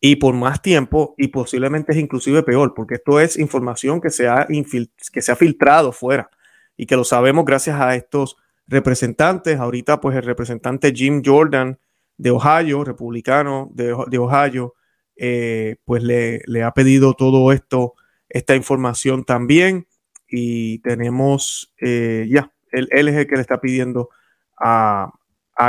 Y 0.00 0.16
por 0.16 0.34
más 0.34 0.60
tiempo 0.62 1.14
y 1.16 1.28
posiblemente 1.28 1.92
es 1.92 1.98
inclusive 1.98 2.42
peor, 2.42 2.74
porque 2.74 2.94
esto 2.94 3.20
es 3.20 3.38
información 3.38 4.00
que 4.00 4.10
se 4.10 4.26
ha, 4.26 4.48
que 4.48 5.22
se 5.22 5.30
ha 5.30 5.36
filtrado 5.36 5.92
fuera 5.92 6.28
y 6.76 6.86
que 6.86 6.96
lo 6.96 7.04
sabemos 7.04 7.44
gracias 7.44 7.80
a 7.80 7.94
estos 7.94 8.36
representantes. 8.66 9.60
Ahorita 9.60 10.00
pues 10.00 10.16
el 10.16 10.24
representante 10.24 10.92
Jim 10.92 11.22
Jordan 11.24 11.78
de 12.16 12.32
Ohio, 12.32 12.82
republicano 12.82 13.70
de, 13.72 14.18
Ohio, 14.18 14.74
eh, 15.14 15.76
pues 15.84 16.02
le, 16.02 16.40
le 16.46 16.64
ha 16.64 16.72
pedido 16.72 17.14
todo 17.14 17.52
esto 17.52 17.94
esta 18.28 18.54
información 18.56 19.24
también 19.24 19.86
y 20.28 20.78
tenemos, 20.80 21.74
eh, 21.80 22.26
ya, 22.30 22.52
él, 22.72 22.88
es 22.90 23.14
el 23.14 23.26
que 23.26 23.36
le 23.36 23.40
está 23.40 23.60
pidiendo 23.60 24.10
a, 24.58 25.12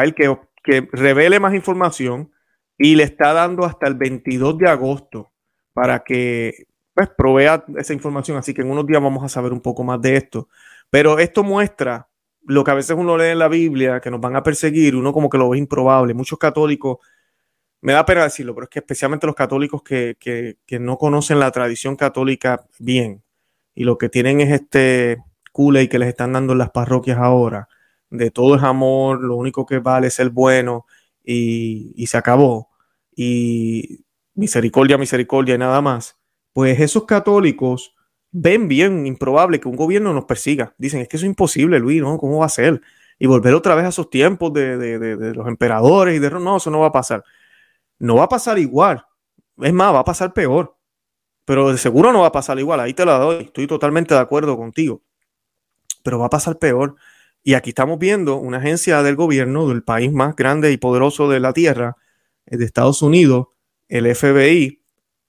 él 0.03 0.15
que, 0.15 0.35
que 0.63 0.87
revele 0.91 1.39
más 1.39 1.53
información 1.53 2.31
y 2.77 2.95
le 2.95 3.03
está 3.03 3.33
dando 3.33 3.65
hasta 3.65 3.87
el 3.87 3.95
22 3.95 4.57
de 4.57 4.69
agosto 4.69 5.31
para 5.73 6.03
que 6.03 6.65
pues, 6.93 7.09
provea 7.15 7.63
esa 7.77 7.93
información. 7.93 8.37
Así 8.37 8.53
que 8.53 8.61
en 8.61 8.71
unos 8.71 8.87
días 8.87 9.01
vamos 9.01 9.23
a 9.23 9.29
saber 9.29 9.53
un 9.53 9.61
poco 9.61 9.83
más 9.83 10.01
de 10.01 10.17
esto. 10.17 10.49
Pero 10.89 11.19
esto 11.19 11.43
muestra 11.43 12.09
lo 12.47 12.63
que 12.63 12.71
a 12.71 12.75
veces 12.75 12.95
uno 12.97 13.17
lee 13.17 13.31
en 13.31 13.39
la 13.39 13.47
Biblia, 13.47 13.99
que 13.99 14.11
nos 14.11 14.21
van 14.21 14.35
a 14.35 14.43
perseguir, 14.43 14.95
uno 14.95 15.13
como 15.13 15.29
que 15.29 15.37
lo 15.37 15.49
ve 15.49 15.57
improbable. 15.57 16.13
Muchos 16.13 16.39
católicos 16.39 16.99
me 17.81 17.93
da 17.93 18.05
pena 18.05 18.23
decirlo, 18.23 18.55
pero 18.55 18.65
es 18.65 18.69
que 18.69 18.79
especialmente 18.79 19.27
los 19.27 19.35
católicos 19.35 19.83
que, 19.83 20.57
no 20.79 20.97
conocen 20.97 21.39
la 21.39 21.51
tradición 21.51 21.95
católica 21.95 22.65
bien 22.79 23.23
y 23.73 23.83
lo 23.83 23.97
que 23.97 24.09
tienen 24.09 24.41
es 24.41 24.51
este 24.51 25.17
y 25.57 25.87
que 25.87 25.99
les 25.99 26.09
están 26.09 26.33
dando 26.33 26.53
en 26.53 26.59
las 26.59 26.71
parroquias 26.71 27.17
ahora, 27.17 27.69
de 28.09 28.29
todo 28.29 28.55
es 28.55 28.63
amor, 28.63 29.21
lo 29.21 29.35
único 29.35 29.65
que 29.65 29.79
vale 29.79 30.07
es 30.07 30.19
el 30.19 30.29
bueno 30.29 30.85
y, 31.23 31.93
y 31.95 32.07
se 32.07 32.17
acabó. 32.17 32.69
Y 33.15 34.05
misericordia, 34.33 34.97
misericordia 34.97 35.55
y 35.55 35.57
nada 35.57 35.81
más. 35.81 36.17
Pues 36.53 36.79
esos 36.79 37.05
católicos 37.05 37.95
ven 38.31 38.67
bien 38.67 39.05
improbable 39.05 39.59
que 39.59 39.69
un 39.69 39.77
gobierno 39.77 40.13
nos 40.13 40.25
persiga. 40.25 40.75
Dicen, 40.77 41.01
es 41.01 41.07
que 41.07 41.17
eso 41.17 41.25
es 41.25 41.29
imposible, 41.29 41.79
Luis, 41.79 42.01
¿no? 42.01 42.17
¿Cómo 42.17 42.39
va 42.39 42.47
a 42.47 42.49
ser? 42.49 42.81
Y 43.17 43.27
volver 43.27 43.53
otra 43.53 43.75
vez 43.75 43.85
a 43.85 43.89
esos 43.89 44.09
tiempos 44.09 44.51
de, 44.51 44.77
de 44.77 45.33
los 45.33 45.47
emperadores 45.47 46.17
y 46.17 46.19
de... 46.19 46.29
No, 46.31 46.57
eso 46.57 46.69
no 46.69 46.79
va 46.79 46.87
a 46.87 46.91
pasar. 46.91 47.23
No 47.99 48.15
va 48.15 48.23
a 48.23 48.29
pasar 48.29 48.59
igual. 48.59 49.05
Es 49.57 49.73
más, 49.73 49.93
va 49.93 49.99
a 49.99 50.05
pasar 50.05 50.33
peor. 50.33 50.75
Pero 51.45 51.71
de 51.71 51.77
seguro 51.77 52.11
no 52.11 52.21
va 52.21 52.27
a 52.27 52.31
pasar 52.31 52.59
igual. 52.59 52.79
Ahí 52.79 52.93
te 52.93 53.05
la 53.05 53.17
doy. 53.17 53.45
Estoy 53.45 53.67
totalmente 53.67 54.13
de 54.13 54.19
acuerdo 54.19 54.57
contigo. 54.57 55.01
Pero 56.03 56.19
va 56.19 56.27
a 56.27 56.29
pasar 56.29 56.57
peor. 56.57 56.95
Y 57.43 57.53
aquí 57.53 57.69
estamos 57.69 57.99
viendo 57.99 58.37
una 58.37 58.57
agencia 58.57 59.03
del 59.03 59.15
gobierno 59.15 59.67
del 59.67 59.83
país 59.83 60.11
más 60.11 60.35
grande 60.35 60.71
y 60.71 60.77
poderoso 60.77 61.29
de 61.29 61.39
la 61.39 61.53
Tierra, 61.53 61.95
eh, 62.47 62.57
de 62.57 62.65
Estados 62.65 63.03
Unidos, 63.03 63.47
el 63.87 64.07
FBI, 64.07 64.81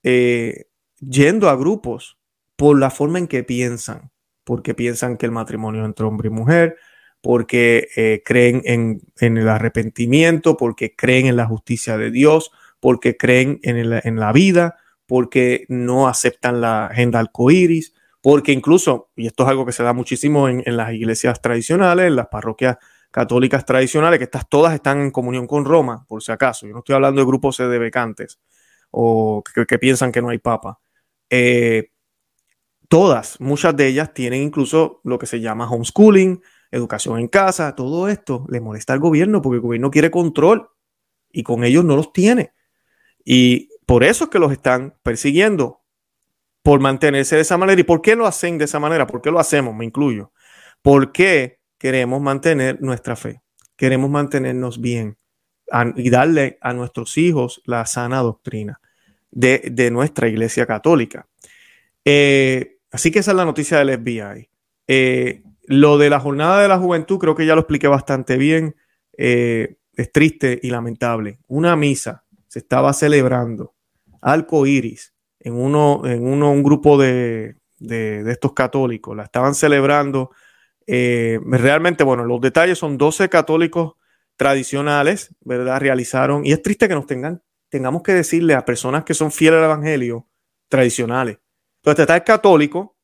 eh, 0.03 0.65
yendo 0.99 1.49
a 1.49 1.55
grupos 1.55 2.17
por 2.55 2.79
la 2.79 2.89
forma 2.89 3.19
en 3.19 3.27
que 3.27 3.43
piensan. 3.43 4.11
Porque 4.43 4.73
piensan 4.73 5.17
que 5.17 5.27
el 5.27 5.31
matrimonio 5.31 5.85
entre 5.85 6.05
hombre 6.05 6.29
y 6.29 6.31
mujer, 6.31 6.77
porque 7.21 7.87
eh, 7.95 8.21
creen 8.23 8.61
en, 8.65 9.01
el 9.19 9.49
arrepentimiento, 9.49 10.57
porque 10.57 10.95
creen 10.95 11.27
en 11.27 11.35
la 11.35 11.45
justicia 11.45 11.97
de 11.97 12.11
Dios, 12.11 12.51
porque 12.79 13.17
creen 13.17 13.59
en, 13.63 14.19
la 14.19 14.31
vida, 14.31 14.77
porque 15.05 15.65
no 15.67 16.07
aceptan 16.07 16.61
la 16.61 16.85
agenda 16.87 17.19
arcoíris, 17.19 17.93
porque 18.21 18.51
incluso, 18.51 19.09
y 19.15 19.27
esto 19.27 19.43
es 19.43 19.49
algo 19.49 19.65
que 19.65 19.71
se 19.71 19.83
da 19.83 19.93
muchísimo 19.93 20.47
en, 20.47 20.63
las 20.77 20.93
iglesias 20.93 21.41
tradicionales, 21.41 22.07
en 22.07 22.15
las 22.15 22.27
parroquias 22.27 22.77
católicas 23.09 23.65
tradicionales, 23.65 24.19
que 24.19 24.25
estas 24.25 24.47
todas 24.47 24.73
están 24.73 25.01
en 25.01 25.11
comunión 25.11 25.47
con 25.47 25.65
Roma, 25.65 26.05
por 26.07 26.21
si 26.21 26.31
acaso. 26.31 26.67
Yo 26.67 26.73
no 26.73 26.79
estoy 26.79 26.95
hablando 26.95 27.21
de 27.21 27.25
grupos 27.25 27.57
de 27.57 27.79
becantes 27.79 28.39
o 28.91 29.43
que, 29.67 29.79
piensan 29.79 30.11
que 30.11 30.21
no 30.21 30.29
hay 30.29 30.37
papa. 30.37 30.79
Eh, 31.29 31.91
todas, 32.87 33.39
muchas 33.39 33.75
de 33.75 33.87
ellas 33.87 34.13
tienen 34.13 34.43
incluso 34.43 35.01
lo 35.03 35.17
que 35.17 35.25
se 35.25 35.39
llama 35.39 35.69
homeschooling, 35.69 36.41
educación 36.71 37.19
en 37.19 37.27
casa, 37.27 37.75
todo 37.75 38.09
esto 38.09 38.45
le 38.49 38.61
molesta 38.61 38.93
al 38.93 38.99
gobierno 38.99 39.41
porque 39.41 39.55
el 39.55 39.61
gobierno 39.61 39.91
quiere 39.91 40.11
control 40.11 40.69
y 41.31 41.43
con 41.43 41.63
ellos 41.63 41.85
no 41.85 41.95
los 41.95 42.13
tiene. 42.13 42.53
Y 43.23 43.69
por 43.85 44.03
eso 44.03 44.25
es 44.25 44.29
que 44.29 44.39
los 44.39 44.51
están 44.51 44.95
persiguiendo, 45.03 45.81
por 46.67 46.81
mantenerse 46.81 47.37
de 47.37 47.43
esa 47.43 47.57
manera. 47.57 47.79
¿Y 47.79 47.85
por 47.85 48.01
qué 48.01 48.13
lo 48.17 48.27
hacen 48.27 48.57
de 48.57 48.65
esa 48.65 48.77
manera? 48.77 49.07
¿Por 49.07 49.21
qué 49.21 49.31
lo 49.31 49.39
hacemos? 49.39 49.73
Me 49.73 49.85
incluyo. 49.85 50.33
Porque 50.81 51.61
queremos 51.77 52.19
mantener 52.19 52.81
nuestra 52.81 53.15
fe, 53.15 53.41
queremos 53.77 54.09
mantenernos 54.09 54.81
bien 54.81 55.17
y 55.95 56.09
darle 56.09 56.57
a 56.59 56.73
nuestros 56.73 57.17
hijos 57.17 57.61
la 57.63 57.85
sana 57.85 58.19
doctrina 58.19 58.81
de, 59.31 59.89
nuestra 59.91 60.27
iglesia 60.27 60.65
católica. 60.65 61.29
Eh, 62.03 62.79
así 62.91 63.11
que 63.11 63.19
esa 63.19 63.31
es 63.31 63.37
la 63.37 63.45
noticia 63.45 63.77
del 63.77 63.97
FBI. 63.97 64.49
Eh, 64.87 65.43
lo 65.67 65.97
de 65.97 66.09
la 66.09 66.19
jornada 66.19 66.61
de 66.61 66.67
la 66.67 66.79
juventud, 66.79 67.19
creo 67.19 67.35
que 67.35 67.45
ya 67.45 67.53
lo 67.53 67.61
expliqué 67.61 67.87
bastante 67.87 68.37
bien. 68.37 68.75
Eh, 69.17 69.77
es 69.93 70.11
triste 70.11 70.59
y 70.61 70.69
lamentable. 70.69 71.39
Una 71.47 71.75
misa 71.75 72.23
se 72.47 72.59
estaba 72.59 72.93
celebrando, 72.93 73.75
alco 74.21 74.65
iris, 74.65 75.13
en 75.39 75.53
uno, 75.53 76.01
en 76.05 76.25
uno, 76.25 76.51
un 76.51 76.63
grupo 76.63 76.97
de, 76.97 77.57
estos 77.79 78.53
católicos, 78.53 79.15
la 79.15 79.23
estaban 79.23 79.55
celebrando. 79.55 80.31
Eh, 80.85 81.39
realmente, 81.43 82.03
bueno, 82.03 82.23
los 82.23 82.39
detalles 82.39 82.77
son 82.77 82.97
12 82.97 83.27
católicos 83.29 83.93
tradicionales, 84.37 85.35
¿verdad? 85.41 85.79
Realizaron, 85.79 86.45
y 86.45 86.51
es 86.51 86.61
triste 86.61 86.87
que 86.87 86.93
nos 86.93 87.07
tengan, 87.07 87.41
tengamos 87.69 88.03
que 88.03 88.13
decirle 88.13 88.53
a 88.53 88.65
personas 88.65 89.03
que 89.03 89.13
son 89.13 89.31
fieles 89.31 89.57
al 89.57 89.65
Evangelio 89.65 90.27
tradicionales. 90.69 91.39
Entonces, 91.77 92.03
está 92.03 92.15
el 92.15 92.23
católico, 92.23 92.96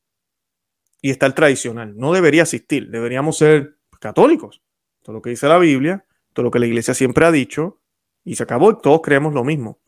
y 1.04 1.10
está 1.10 1.26
el 1.26 1.34
tradicional. 1.34 1.94
No 1.98 2.14
debería 2.14 2.44
existir, 2.44 2.88
deberíamos 2.88 3.36
ser 3.36 3.76
católicos. 4.00 4.62
Todo 5.02 5.16
lo 5.16 5.20
que 5.20 5.28
dice 5.28 5.46
la 5.46 5.58
Biblia, 5.58 6.06
todo 6.32 6.44
lo 6.44 6.50
que 6.50 6.58
la 6.58 6.64
iglesia 6.64 6.94
siempre 6.94 7.26
ha 7.26 7.30
dicho, 7.30 7.82
y 8.24 8.36
se 8.36 8.44
acabó, 8.44 8.78
todos 8.78 9.02
creemos 9.02 9.34
lo 9.34 9.44
mismo. 9.44 9.80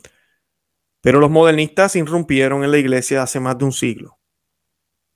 Pero 1.01 1.19
los 1.19 1.31
modernistas 1.31 1.97
irrumpieron 1.97 2.65
en 2.65 2.71
la 2.71 2.77
iglesia 2.77 3.23
hace 3.23 3.41
más 3.41 3.57
de 3.57 3.65
un 3.65 3.73
siglo. 3.73 4.19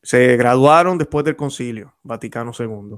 Se 0.02 0.38
graduaron 0.38 0.96
después 0.96 1.22
del 1.22 1.36
concilio 1.36 1.98
Vaticano 2.02 2.52
II 2.58 2.96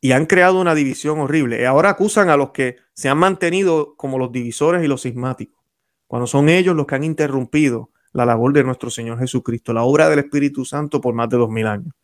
y 0.00 0.12
han 0.12 0.26
creado 0.26 0.60
una 0.60 0.76
división 0.76 1.18
horrible. 1.18 1.60
Y 1.60 1.64
ahora 1.64 1.90
acusan 1.90 2.30
a 2.30 2.36
los 2.36 2.52
que 2.52 2.76
se 2.94 3.08
han 3.08 3.18
mantenido 3.18 3.96
como 3.96 4.16
los 4.16 4.30
divisores 4.30 4.84
y 4.84 4.86
los 4.86 5.00
sismáticos, 5.02 5.60
cuando 6.06 6.28
son 6.28 6.50
ellos 6.50 6.76
los 6.76 6.86
que 6.86 6.94
han 6.94 7.02
interrumpido 7.02 7.90
la 8.12 8.26
labor 8.26 8.52
de 8.52 8.64
nuestro 8.64 8.90
Señor 8.90 9.18
Jesucristo, 9.18 9.72
la 9.72 9.82
obra 9.82 10.08
del 10.08 10.20
Espíritu 10.20 10.64
Santo 10.64 11.00
por 11.00 11.14
más 11.14 11.28
de 11.28 11.36
dos 11.36 11.50
mil 11.50 11.66
años. 11.66 11.94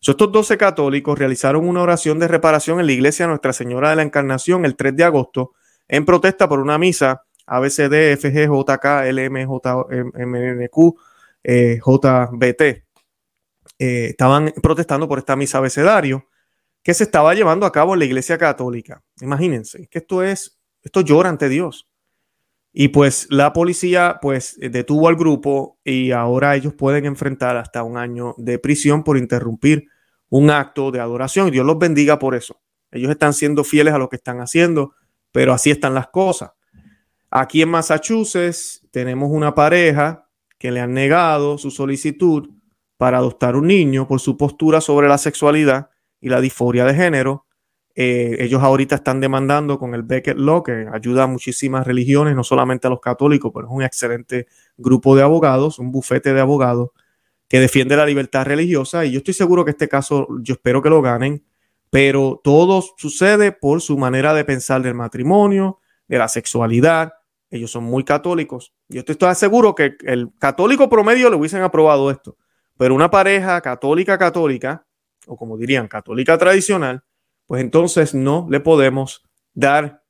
estos 0.00 0.32
doce 0.32 0.56
católicos 0.56 1.18
realizaron 1.18 1.68
una 1.68 1.82
oración 1.82 2.18
de 2.18 2.28
reparación 2.28 2.80
en 2.80 2.86
la 2.86 2.92
iglesia 2.92 3.26
Nuestra 3.26 3.52
Señora 3.52 3.90
de 3.90 3.96
la 3.96 4.02
Encarnación 4.02 4.64
el 4.64 4.76
3 4.76 4.96
de 4.96 5.04
agosto 5.04 5.52
en 5.88 6.04
protesta 6.04 6.48
por 6.48 6.60
una 6.60 6.78
misa 6.78 7.24
ABCD, 7.46 8.16
FG, 8.16 8.46
JK, 8.46 8.84
LM, 9.10 9.44
JMNQ, 9.44 10.94
eh, 11.42 11.80
JBT. 11.84 12.62
Eh, 13.78 14.06
estaban 14.10 14.52
protestando 14.62 15.08
por 15.08 15.18
esta 15.18 15.34
misa 15.34 15.58
abecedario 15.58 16.28
que 16.82 16.94
se 16.94 17.04
estaba 17.04 17.34
llevando 17.34 17.66
a 17.66 17.72
cabo 17.72 17.94
en 17.94 17.98
la 17.98 18.04
Iglesia 18.04 18.38
Católica. 18.38 19.02
Imagínense 19.20 19.88
que 19.88 19.98
esto 19.98 20.22
es, 20.22 20.60
esto 20.82 21.00
llora 21.00 21.28
ante 21.28 21.48
Dios. 21.48 21.89
Y 22.72 22.88
pues 22.88 23.26
la 23.30 23.52
policía 23.52 24.18
pues 24.22 24.56
detuvo 24.60 25.08
al 25.08 25.16
grupo 25.16 25.78
y 25.84 26.12
ahora 26.12 26.54
ellos 26.54 26.74
pueden 26.74 27.04
enfrentar 27.04 27.56
hasta 27.56 27.82
un 27.82 27.96
año 27.96 28.34
de 28.38 28.58
prisión 28.58 29.02
por 29.02 29.18
interrumpir 29.18 29.88
un 30.28 30.50
acto 30.50 30.90
de 30.90 31.00
adoración. 31.00 31.50
Dios 31.50 31.66
los 31.66 31.78
bendiga 31.78 32.18
por 32.18 32.34
eso. 32.34 32.60
Ellos 32.92 33.10
están 33.10 33.32
siendo 33.32 33.64
fieles 33.64 33.94
a 33.94 33.98
lo 33.98 34.08
que 34.08 34.16
están 34.16 34.40
haciendo, 34.40 34.94
pero 35.32 35.52
así 35.52 35.70
están 35.70 35.94
las 35.94 36.08
cosas. 36.08 36.52
Aquí 37.30 37.62
en 37.62 37.68
Massachusetts 37.68 38.86
tenemos 38.90 39.30
una 39.30 39.54
pareja 39.54 40.28
que 40.58 40.70
le 40.70 40.80
han 40.80 40.92
negado 40.92 41.58
su 41.58 41.70
solicitud 41.70 42.50
para 42.96 43.18
adoptar 43.18 43.56
un 43.56 43.66
niño 43.66 44.06
por 44.06 44.20
su 44.20 44.36
postura 44.36 44.80
sobre 44.80 45.08
la 45.08 45.18
sexualidad 45.18 45.90
y 46.20 46.28
la 46.28 46.40
disforia 46.40 46.84
de 46.84 46.94
género. 46.94 47.46
Eh, 47.94 48.36
ellos 48.40 48.62
ahorita 48.62 48.94
están 48.94 49.20
demandando 49.20 49.78
con 49.78 49.94
el 49.94 50.02
Beckett 50.02 50.38
Law, 50.38 50.62
que 50.62 50.86
ayuda 50.92 51.24
a 51.24 51.26
muchísimas 51.26 51.86
religiones, 51.86 52.36
no 52.36 52.44
solamente 52.44 52.86
a 52.86 52.90
los 52.90 53.00
católicos, 53.00 53.50
pero 53.54 53.66
es 53.66 53.72
un 53.72 53.82
excelente 53.82 54.46
grupo 54.76 55.16
de 55.16 55.22
abogados, 55.22 55.78
un 55.78 55.90
bufete 55.90 56.32
de 56.32 56.40
abogados 56.40 56.90
que 57.48 57.58
defiende 57.58 57.96
la 57.96 58.06
libertad 58.06 58.44
religiosa. 58.44 59.04
Y 59.04 59.12
yo 59.12 59.18
estoy 59.18 59.34
seguro 59.34 59.64
que 59.64 59.72
este 59.72 59.88
caso, 59.88 60.28
yo 60.40 60.54
espero 60.54 60.82
que 60.82 60.90
lo 60.90 61.02
ganen, 61.02 61.44
pero 61.90 62.40
todo 62.42 62.82
sucede 62.96 63.52
por 63.52 63.80
su 63.80 63.98
manera 63.98 64.32
de 64.34 64.44
pensar 64.44 64.82
del 64.82 64.94
matrimonio, 64.94 65.80
de 66.06 66.18
la 66.18 66.28
sexualidad. 66.28 67.12
Ellos 67.50 67.72
son 67.72 67.84
muy 67.84 68.04
católicos. 68.04 68.72
Yo 68.88 69.00
estoy 69.00 69.34
seguro 69.34 69.74
que 69.74 69.96
el 70.04 70.30
católico 70.38 70.88
promedio 70.88 71.28
le 71.28 71.36
hubiesen 71.36 71.62
aprobado 71.62 72.10
esto, 72.10 72.36
pero 72.76 72.94
una 72.94 73.10
pareja 73.10 73.60
católica 73.60 74.16
católica 74.16 74.86
o 75.26 75.36
como 75.36 75.56
dirían, 75.56 75.88
católica 75.88 76.36
tradicional, 76.38 77.02
pues 77.50 77.62
entonces 77.62 78.14
no 78.14 78.46
le 78.48 78.60
podemos 78.60 79.24
dar 79.52 80.04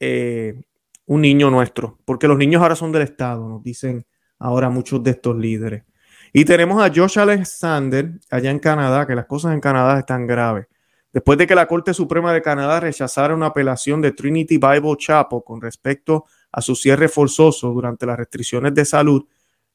eh, 0.00 0.58
un 1.04 1.20
niño 1.20 1.50
nuestro, 1.50 1.98
porque 2.06 2.26
los 2.26 2.38
niños 2.38 2.62
ahora 2.62 2.76
son 2.76 2.92
del 2.92 3.02
Estado, 3.02 3.46
nos 3.46 3.62
dicen 3.62 4.06
ahora 4.38 4.70
muchos 4.70 5.02
de 5.02 5.10
estos 5.10 5.36
líderes. 5.36 5.84
Y 6.32 6.46
tenemos 6.46 6.82
a 6.82 6.90
Josh 6.90 7.18
Alexander 7.18 8.12
allá 8.30 8.50
en 8.50 8.58
Canadá, 8.58 9.06
que 9.06 9.14
las 9.14 9.26
cosas 9.26 9.52
en 9.52 9.60
Canadá 9.60 9.98
están 9.98 10.26
graves. 10.26 10.66
Después 11.12 11.36
de 11.36 11.46
que 11.46 11.54
la 11.54 11.68
Corte 11.68 11.92
Suprema 11.92 12.32
de 12.32 12.40
Canadá 12.40 12.80
rechazara 12.80 13.34
una 13.34 13.48
apelación 13.48 14.00
de 14.00 14.12
Trinity 14.12 14.56
Bible 14.56 14.96
Chapel 14.96 15.40
con 15.44 15.60
respecto 15.60 16.24
a 16.50 16.62
su 16.62 16.74
cierre 16.74 17.08
forzoso 17.08 17.68
durante 17.68 18.06
las 18.06 18.16
restricciones 18.16 18.72
de 18.72 18.86
salud 18.86 19.26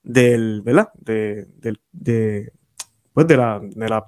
del, 0.02 0.64
¿verdad? 0.64 0.90
de, 0.96 1.48
pues, 3.14 3.28
de, 3.28 3.38
la, 3.38 3.62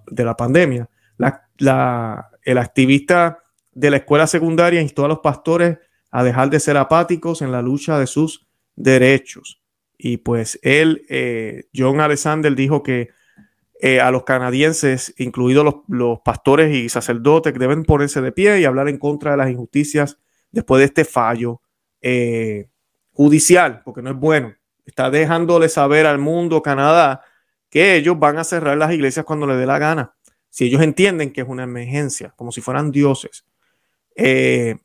de, 0.07 0.23
la, 0.23 0.35
pandemia, 0.35 0.89
la, 1.17 2.31
el 2.45 2.57
activista 2.57 3.39
de 3.73 3.89
la 3.89 3.97
escuela 3.97 4.27
secundaria 4.27 4.81
instó 4.81 5.03
a 5.03 5.09
los 5.09 5.19
pastores 5.19 5.77
a 6.11 6.23
dejar 6.23 6.49
de 6.49 6.61
ser 6.61 6.77
apáticos 6.77 7.41
en 7.41 7.51
la 7.51 7.61
lucha 7.61 7.99
de 7.99 8.07
sus 8.07 8.47
derechos. 8.75 9.61
Y 9.97 10.17
pues 10.17 10.59
él, 10.61 11.05
eh, 11.09 11.65
John 11.75 11.99
Alexander, 11.99 12.55
dijo 12.55 12.83
que 12.83 13.09
eh, 13.81 13.99
a 13.99 14.11
los 14.11 14.23
canadienses, 14.23 15.13
incluidos 15.17 15.83
los, 15.87 16.19
pastores 16.21 16.73
y 16.73 16.87
sacerdotes, 16.87 17.53
deben 17.53 17.83
ponerse 17.83 18.21
de 18.21 18.31
pie 18.31 18.59
y 18.61 18.65
hablar 18.65 18.87
en 18.87 18.97
contra 18.97 19.31
de 19.31 19.37
las 19.37 19.49
injusticias 19.49 20.17
después 20.51 20.79
de 20.79 20.85
este 20.85 21.03
fallo 21.03 21.61
eh, 22.01 22.69
judicial, 23.11 23.81
porque 23.83 24.01
no 24.01 24.11
es 24.11 24.17
bueno. 24.17 24.53
Está 24.85 25.09
dejándole 25.09 25.67
saber 25.67 26.05
al 26.05 26.19
mundo, 26.19 26.61
Canadá, 26.61 27.23
que 27.69 27.95
ellos 27.95 28.17
van 28.17 28.37
a 28.37 28.43
cerrar 28.43 28.77
las 28.77 28.93
iglesias 28.93 29.25
cuando 29.25 29.47
les 29.47 29.57
dé 29.57 29.65
la 29.65 29.79
gana. 29.79 30.15
Si 30.55 30.63
ellos 30.63 30.81
entienden 30.81 31.33
que 31.33 31.41
es 31.41 31.47
una 31.49 31.63
emergencia, 31.63 32.33
como 32.37 32.49
si 32.49 32.61
fueran 32.61 32.89
dioses. 32.89 33.43
Eh, 34.15 34.77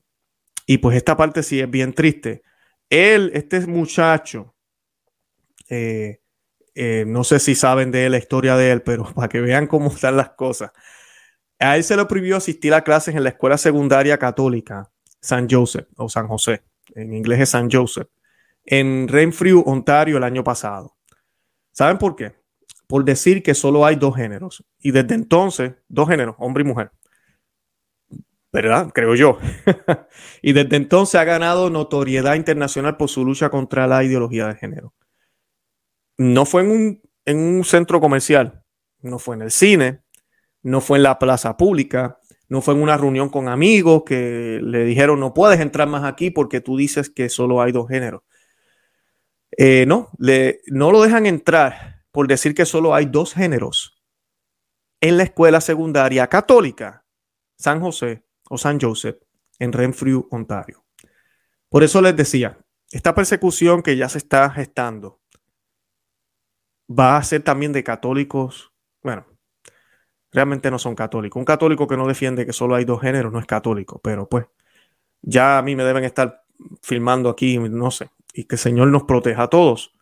y 0.66 0.78
pues 0.78 0.96
esta 0.96 1.16
parte 1.16 1.44
sí 1.44 1.60
es 1.60 1.70
bien 1.70 1.92
triste. 1.92 2.42
Él, 2.88 3.30
este 3.34 3.64
muchacho, 3.68 4.52
eh, 5.68 6.22
eh, 6.74 7.04
no 7.06 7.22
sé 7.22 7.38
si 7.38 7.54
saben 7.54 7.92
de 7.92 8.10
la 8.10 8.18
historia 8.18 8.56
de 8.56 8.72
él, 8.72 8.82
pero 8.82 9.04
para 9.14 9.28
que 9.28 9.40
vean 9.40 9.68
cómo 9.68 9.90
están 9.90 10.16
las 10.16 10.30
cosas. 10.30 10.72
A 11.60 11.76
él 11.76 11.84
se 11.84 11.96
le 11.96 12.04
prohibió 12.04 12.38
asistir 12.38 12.74
a 12.74 12.82
clases 12.82 13.14
en 13.14 13.22
la 13.22 13.28
escuela 13.28 13.56
secundaria 13.56 14.18
católica 14.18 14.90
San 15.20 15.48
Joseph 15.48 15.86
o 15.98 16.08
San 16.08 16.26
José, 16.26 16.64
en 16.96 17.14
inglés 17.14 17.42
es 17.42 17.50
San 17.50 17.70
Joseph, 17.70 18.08
en 18.64 19.06
Renfrew, 19.06 19.62
Ontario, 19.64 20.16
el 20.16 20.24
año 20.24 20.42
pasado. 20.42 20.96
¿Saben 21.70 21.96
por 21.96 22.16
qué? 22.16 22.39
Por 22.90 23.04
decir 23.04 23.44
que 23.44 23.54
solo 23.54 23.86
hay 23.86 23.94
dos 23.94 24.16
géneros. 24.16 24.64
Y 24.80 24.90
desde 24.90 25.14
entonces, 25.14 25.74
dos 25.86 26.08
géneros, 26.08 26.34
hombre 26.40 26.64
y 26.64 26.66
mujer. 26.66 26.90
¿Verdad? 28.52 28.90
Creo 28.92 29.14
yo. 29.14 29.38
y 30.42 30.52
desde 30.52 30.74
entonces 30.74 31.14
ha 31.14 31.22
ganado 31.22 31.70
notoriedad 31.70 32.34
internacional 32.34 32.96
por 32.96 33.08
su 33.08 33.24
lucha 33.24 33.48
contra 33.48 33.86
la 33.86 34.02
ideología 34.02 34.48
de 34.48 34.56
género. 34.56 34.92
No 36.18 36.44
fue 36.44 36.62
en 36.62 36.70
un, 36.72 37.02
en 37.26 37.38
un 37.38 37.62
centro 37.62 38.00
comercial, 38.00 38.64
no 39.02 39.20
fue 39.20 39.36
en 39.36 39.42
el 39.42 39.52
cine, 39.52 40.00
no 40.64 40.80
fue 40.80 40.98
en 40.98 41.04
la 41.04 41.20
plaza 41.20 41.56
pública, 41.56 42.18
no 42.48 42.60
fue 42.60 42.74
en 42.74 42.82
una 42.82 42.96
reunión 42.96 43.28
con 43.28 43.48
amigos 43.48 44.02
que 44.04 44.58
le 44.60 44.84
dijeron 44.84 45.20
no 45.20 45.32
puedes 45.32 45.60
entrar 45.60 45.86
más 45.86 46.02
aquí 46.02 46.32
porque 46.32 46.60
tú 46.60 46.76
dices 46.76 47.08
que 47.08 47.28
solo 47.28 47.62
hay 47.62 47.70
dos 47.70 47.86
géneros. 47.86 48.22
Eh, 49.56 49.84
no, 49.86 50.08
le, 50.18 50.60
no 50.66 50.90
lo 50.90 51.02
dejan 51.02 51.26
entrar 51.26 51.99
por 52.12 52.28
decir 52.28 52.54
que 52.54 52.66
solo 52.66 52.94
hay 52.94 53.06
dos 53.06 53.34
géneros 53.34 54.00
en 55.00 55.16
la 55.16 55.24
escuela 55.24 55.60
secundaria 55.60 56.26
católica, 56.28 57.04
San 57.56 57.80
José 57.80 58.24
o 58.48 58.58
San 58.58 58.80
Joseph, 58.80 59.18
en 59.58 59.72
Renfrew, 59.72 60.28
Ontario. 60.30 60.84
Por 61.68 61.82
eso 61.82 62.02
les 62.02 62.16
decía, 62.16 62.58
esta 62.90 63.14
persecución 63.14 63.82
que 63.82 63.96
ya 63.96 64.08
se 64.08 64.18
está 64.18 64.50
gestando 64.50 65.20
va 66.90 67.16
a 67.16 67.22
ser 67.22 67.42
también 67.42 67.72
de 67.72 67.84
católicos, 67.84 68.72
bueno, 69.02 69.26
realmente 70.32 70.70
no 70.70 70.78
son 70.78 70.94
católicos. 70.94 71.38
Un 71.38 71.44
católico 71.44 71.86
que 71.86 71.96
no 71.96 72.06
defiende 72.06 72.44
que 72.44 72.52
solo 72.52 72.74
hay 72.74 72.84
dos 72.84 73.00
géneros 73.00 73.32
no 73.32 73.38
es 73.38 73.46
católico, 73.46 74.00
pero 74.02 74.28
pues 74.28 74.46
ya 75.22 75.58
a 75.58 75.62
mí 75.62 75.76
me 75.76 75.84
deben 75.84 76.04
estar 76.04 76.44
filmando 76.82 77.28
aquí, 77.30 77.58
no 77.58 77.90
sé, 77.90 78.10
y 78.32 78.44
que 78.44 78.56
el 78.56 78.60
Señor 78.60 78.88
nos 78.88 79.04
proteja 79.04 79.44
a 79.44 79.48
todos. 79.48 79.92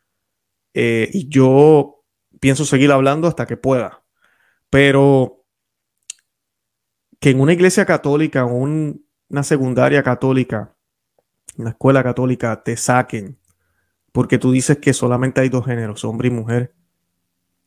Eh, 0.75 1.09
y 1.12 1.29
yo 1.29 1.97
pienso 2.40 2.64
seguir 2.64 2.92
hablando 2.92 3.29
hasta 3.29 3.46
que 3.46 3.57
pueda. 3.57 4.05
Pero 4.70 5.44
que 7.20 7.31
en 7.31 7.40
una 7.40 7.53
iglesia 7.53 7.85
católica 7.85 8.44
o 8.44 8.55
una 8.55 9.42
secundaria 9.42 10.03
católica, 10.03 10.74
una 11.57 11.70
escuela 11.70 12.03
católica, 12.03 12.62
te 12.62 12.77
saquen 12.77 13.38
porque 14.12 14.38
tú 14.38 14.53
dices 14.53 14.79
que 14.79 14.92
solamente 14.92 15.40
hay 15.40 15.48
dos 15.48 15.66
géneros, 15.66 16.05
hombre 16.05 16.29
y 16.29 16.31
mujer, 16.31 16.74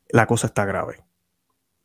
la 0.09 0.27
cosa 0.27 0.47
está 0.47 0.65
grave. 0.65 1.03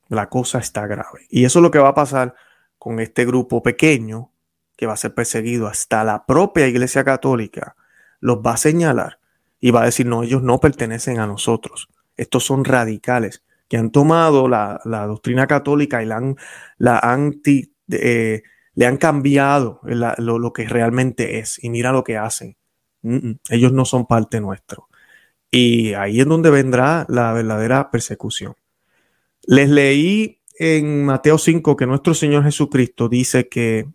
La 0.09 0.29
cosa 0.29 0.59
está 0.59 0.87
grave. 0.87 1.27
Y 1.29 1.45
eso 1.45 1.59
es 1.59 1.63
lo 1.63 1.71
que 1.71 1.79
va 1.79 1.89
a 1.89 1.95
pasar 1.95 2.35
con 2.79 3.01
este 3.01 3.25
grupo 3.25 3.63
pequeño 3.63 4.33
que 4.77 4.87
va 4.87 4.93
a 4.93 4.97
ser 4.99 5.15
perseguido 5.15 5.67
hasta 5.67 6.05
la 6.05 6.27
propia 6.27 6.67
iglesia 6.67 7.05
católica. 7.05 7.77
Los 8.21 8.39
va 8.39 8.53
a 8.53 8.57
señalar 8.57 9.21
y 9.61 9.71
va 9.71 9.83
a 9.83 9.87
decir, 9.87 10.07
no, 10.07 10.23
ellos 10.23 10.43
no 10.43 10.61
pertenecen 10.61 11.19
a 11.19 11.27
nosotros. 11.27 11.89
Estos 12.17 12.45
son 12.45 12.65
radicales 12.65 13.43
que 13.69 13.77
han 13.77 13.91
tomado 13.91 14.49
la, 14.49 14.81
doctrina 14.85 15.47
católica 15.47 16.03
y 16.03 16.07
la 16.07 16.17
han, 16.17 16.37
la 16.79 17.31
eh, 17.91 18.43
le 18.75 18.87
han 18.87 18.97
cambiado 18.97 19.81
lo, 19.85 20.53
que 20.53 20.67
realmente 20.69 21.39
es. 21.39 21.63
Y 21.63 21.71
mira 21.71 21.93
lo 21.93 22.05
que 22.05 22.17
hacen. 22.17 22.57
ellos 23.03 23.73
no 23.73 23.85
son 23.85 24.07
parte 24.07 24.41
nuestro. 24.41 24.89
Y 25.51 25.95
ahí 25.95 26.21
es 26.21 26.27
donde 26.27 26.51
vendrá 26.51 27.07
la 27.09 27.33
verdadera 27.33 27.91
persecución. 27.91 28.55
Les 29.47 29.69
leí 29.69 30.41
en 30.59 31.05
Mateo 31.05 31.39
5 31.39 31.77
que 31.77 31.87
nuestro 31.87 32.15
Señor 32.15 32.45
Jesucristo 32.45 33.09
dice 33.09 33.49
que 33.49 33.89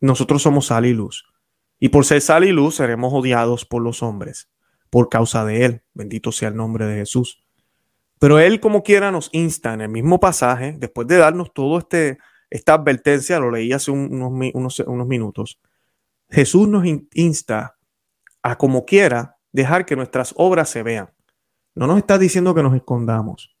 nosotros 0.00 0.42
somos 0.42 0.66
sal 0.66 0.86
y 0.86 0.92
luz. 0.92 1.26
Y 1.78 1.88
por 1.88 2.04
ser 2.04 2.20
sal 2.20 2.44
y 2.44 2.52
luz 2.52 2.76
seremos 2.76 3.12
odiados 3.12 3.64
por 3.64 3.82
los 3.82 4.02
hombres 4.02 4.48
por 4.94 5.08
causa 5.08 5.44
de 5.44 5.64
Él. 5.64 5.82
Bendito 5.92 6.30
sea 6.30 6.50
el 6.50 6.54
nombre 6.54 6.86
de 6.86 6.98
Jesús. 6.98 7.44
Pero 8.20 8.38
Él 8.38 8.60
como 8.60 8.84
quiera 8.84 9.10
nos 9.10 9.28
insta 9.32 9.74
en 9.74 9.80
el 9.80 9.88
mismo 9.88 10.20
pasaje, 10.20 10.76
después 10.78 11.08
de 11.08 11.16
darnos 11.16 11.52
todo 11.52 11.78
este, 11.78 12.18
esta 12.48 12.74
advertencia, 12.74 13.40
lo 13.40 13.50
leí 13.50 13.72
hace 13.72 13.90
unos, 13.90 14.30
unos, 14.54 14.78
unos 14.78 15.06
minutos, 15.08 15.58
Jesús 16.30 16.68
nos 16.68 16.84
insta 17.12 17.76
a 18.40 18.56
como 18.56 18.84
quiera 18.84 19.36
dejar 19.50 19.84
que 19.84 19.96
nuestras 19.96 20.32
obras 20.36 20.68
se 20.68 20.84
vean. 20.84 21.10
No 21.74 21.88
nos 21.88 21.98
está 21.98 22.16
diciendo 22.16 22.54
que 22.54 22.62
nos 22.62 22.76
escondamos. 22.76 23.52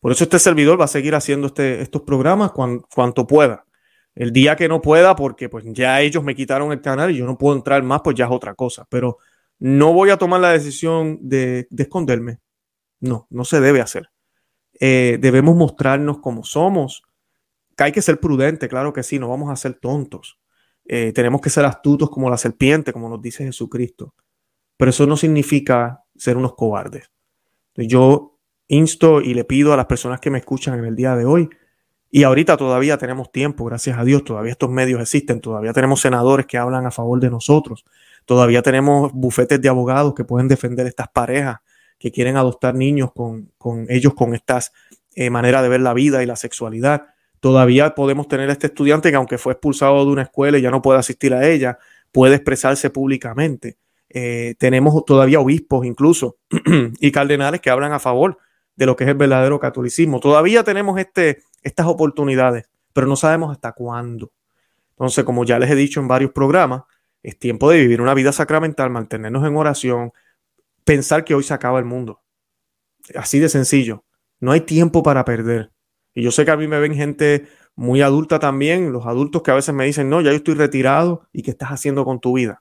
Por 0.00 0.12
eso 0.12 0.24
este 0.24 0.38
servidor 0.38 0.80
va 0.80 0.86
a 0.86 0.88
seguir 0.88 1.14
haciendo 1.14 1.48
este, 1.48 1.82
estos 1.82 2.00
programas 2.00 2.52
cuanto 2.52 3.26
pueda. 3.26 3.66
El 4.14 4.32
día 4.32 4.56
que 4.56 4.68
no 4.68 4.80
pueda, 4.80 5.14
porque 5.16 5.50
pues 5.50 5.66
ya 5.66 6.00
ellos 6.00 6.24
me 6.24 6.34
quitaron 6.34 6.72
el 6.72 6.80
canal 6.80 7.10
y 7.10 7.18
yo 7.18 7.26
no 7.26 7.36
puedo 7.36 7.54
entrar 7.54 7.82
más, 7.82 8.00
pues 8.02 8.16
ya 8.16 8.24
es 8.24 8.30
otra 8.30 8.54
cosa. 8.54 8.86
Pero 8.88 9.18
no 9.58 9.92
voy 9.92 10.10
a 10.10 10.16
tomar 10.16 10.40
la 10.40 10.52
decisión 10.52 11.18
de, 11.20 11.68
esconderme. 11.76 12.38
No, 13.00 13.26
no 13.30 13.44
se 13.44 13.60
debe 13.60 13.80
hacer. 13.80 14.10
Eh, 14.80 15.18
debemos 15.20 15.56
mostrarnos 15.56 16.18
como 16.18 16.44
somos. 16.44 17.02
Hay 17.76 17.92
que 17.92 18.02
ser 18.02 18.20
prudente, 18.20 18.68
claro 18.68 18.92
que 18.92 19.02
sí, 19.02 19.18
no 19.18 19.28
vamos 19.28 19.50
a 19.50 19.56
ser 19.56 19.74
tontos. 19.74 20.38
Eh, 20.84 21.12
tenemos 21.12 21.40
que 21.40 21.50
ser 21.50 21.64
astutos 21.64 22.10
como 22.10 22.30
la 22.30 22.38
serpiente, 22.38 22.92
como 22.92 23.08
nos 23.08 23.20
dice 23.20 23.44
Jesucristo. 23.44 24.14
Pero 24.76 24.90
eso 24.90 25.06
no 25.06 25.16
significa 25.16 26.04
ser 26.16 26.36
unos 26.36 26.54
cobardes. 26.54 27.10
Yo 27.74 28.38
insto 28.68 29.20
y 29.20 29.34
le 29.34 29.44
pido 29.44 29.72
a 29.72 29.76
las 29.76 29.86
personas 29.86 30.20
que 30.20 30.30
me 30.30 30.38
escuchan 30.38 30.78
en 30.78 30.84
el 30.84 30.96
día 30.96 31.16
de 31.16 31.24
hoy 31.24 31.48
y 32.10 32.22
ahorita 32.22 32.56
todavía 32.56 32.96
tenemos 32.96 33.30
tiempo, 33.30 33.64
gracias 33.66 33.98
a 33.98 34.04
Dios, 34.04 34.24
todavía 34.24 34.52
estos 34.52 34.70
medios 34.70 35.00
existen, 35.00 35.40
todavía 35.40 35.72
tenemos 35.72 36.00
senadores 36.00 36.46
que 36.46 36.56
hablan 36.56 36.86
a 36.86 36.90
favor 36.90 37.20
de 37.20 37.30
nosotros, 37.30 37.84
todavía 38.28 38.60
tenemos 38.60 39.10
bufetes 39.14 39.58
de 39.58 39.70
abogados 39.70 40.14
que 40.14 40.22
pueden 40.22 40.48
defender 40.48 40.86
estas 40.86 41.08
parejas 41.08 41.60
que 41.98 42.12
quieren 42.12 42.36
adoptar 42.36 42.74
niños 42.74 43.10
con, 43.14 43.50
ellos 43.88 44.12
con 44.12 44.34
estas 44.34 44.70
eh, 45.14 45.30
maneras 45.30 45.62
de 45.62 45.70
ver 45.70 45.80
la 45.80 45.94
vida 45.94 46.22
y 46.22 46.26
la 46.26 46.36
sexualidad. 46.36 47.06
Todavía 47.40 47.94
podemos 47.94 48.28
tener 48.28 48.50
a 48.50 48.52
este 48.52 48.66
estudiante 48.66 49.08
que 49.08 49.16
aunque 49.16 49.38
fue 49.38 49.54
expulsado 49.54 50.04
de 50.04 50.12
una 50.12 50.22
escuela 50.22 50.58
y 50.58 50.60
ya 50.60 50.70
no 50.70 50.82
puede 50.82 50.98
asistir 50.98 51.32
a 51.32 51.48
ella, 51.48 51.78
puede 52.12 52.34
expresarse 52.34 52.90
públicamente. 52.90 53.78
Eh, 54.10 54.56
tenemos 54.58 55.06
todavía 55.06 55.40
obispos 55.40 55.86
incluso 55.86 56.36
y 57.00 57.10
cardenales 57.10 57.62
que 57.62 57.70
hablan 57.70 57.92
a 57.92 57.98
favor 57.98 58.36
de 58.76 58.84
lo 58.84 58.94
que 58.94 59.04
es 59.04 59.10
el 59.10 59.16
verdadero 59.16 59.58
catolicismo. 59.58 60.20
Todavía 60.20 60.64
tenemos 60.64 61.00
este, 61.00 61.38
estas 61.62 61.86
oportunidades, 61.86 62.68
pero 62.92 63.06
no 63.06 63.16
sabemos 63.16 63.52
hasta 63.52 63.72
cuándo. 63.72 64.32
Entonces, 64.90 65.24
como 65.24 65.46
ya 65.46 65.58
les 65.58 65.70
he 65.70 65.74
dicho 65.74 65.98
en 65.98 66.08
varios 66.08 66.32
programas, 66.32 66.82
es 67.22 67.38
tiempo 67.38 67.70
de 67.70 67.78
vivir 67.78 68.00
una 68.00 68.14
vida 68.14 68.32
sacramental, 68.32 68.90
mantenernos 68.90 69.46
en 69.46 69.56
oración, 69.56 70.12
pensar 70.84 71.24
que 71.24 71.34
hoy 71.34 71.42
se 71.42 71.54
acaba 71.54 71.78
el 71.78 71.84
mundo. 71.84 72.22
Así 73.14 73.38
de 73.38 73.48
sencillo. 73.48 74.04
No 74.40 74.52
hay 74.52 74.60
tiempo 74.62 75.02
para 75.02 75.24
perder. 75.24 75.72
Y 76.14 76.22
yo 76.22 76.30
sé 76.30 76.44
que 76.44 76.50
a 76.50 76.56
mí 76.56 76.68
me 76.68 76.78
ven 76.78 76.94
gente 76.94 77.48
muy 77.74 78.02
adulta 78.02 78.38
también, 78.38 78.92
los 78.92 79.06
adultos 79.06 79.42
que 79.42 79.52
a 79.52 79.54
veces 79.54 79.74
me 79.74 79.84
dicen, 79.84 80.10
no, 80.10 80.20
ya 80.20 80.30
yo 80.30 80.38
estoy 80.38 80.54
retirado 80.54 81.28
y 81.32 81.42
qué 81.42 81.52
estás 81.52 81.70
haciendo 81.70 82.04
con 82.04 82.18
tu 82.20 82.32
vida. 82.32 82.60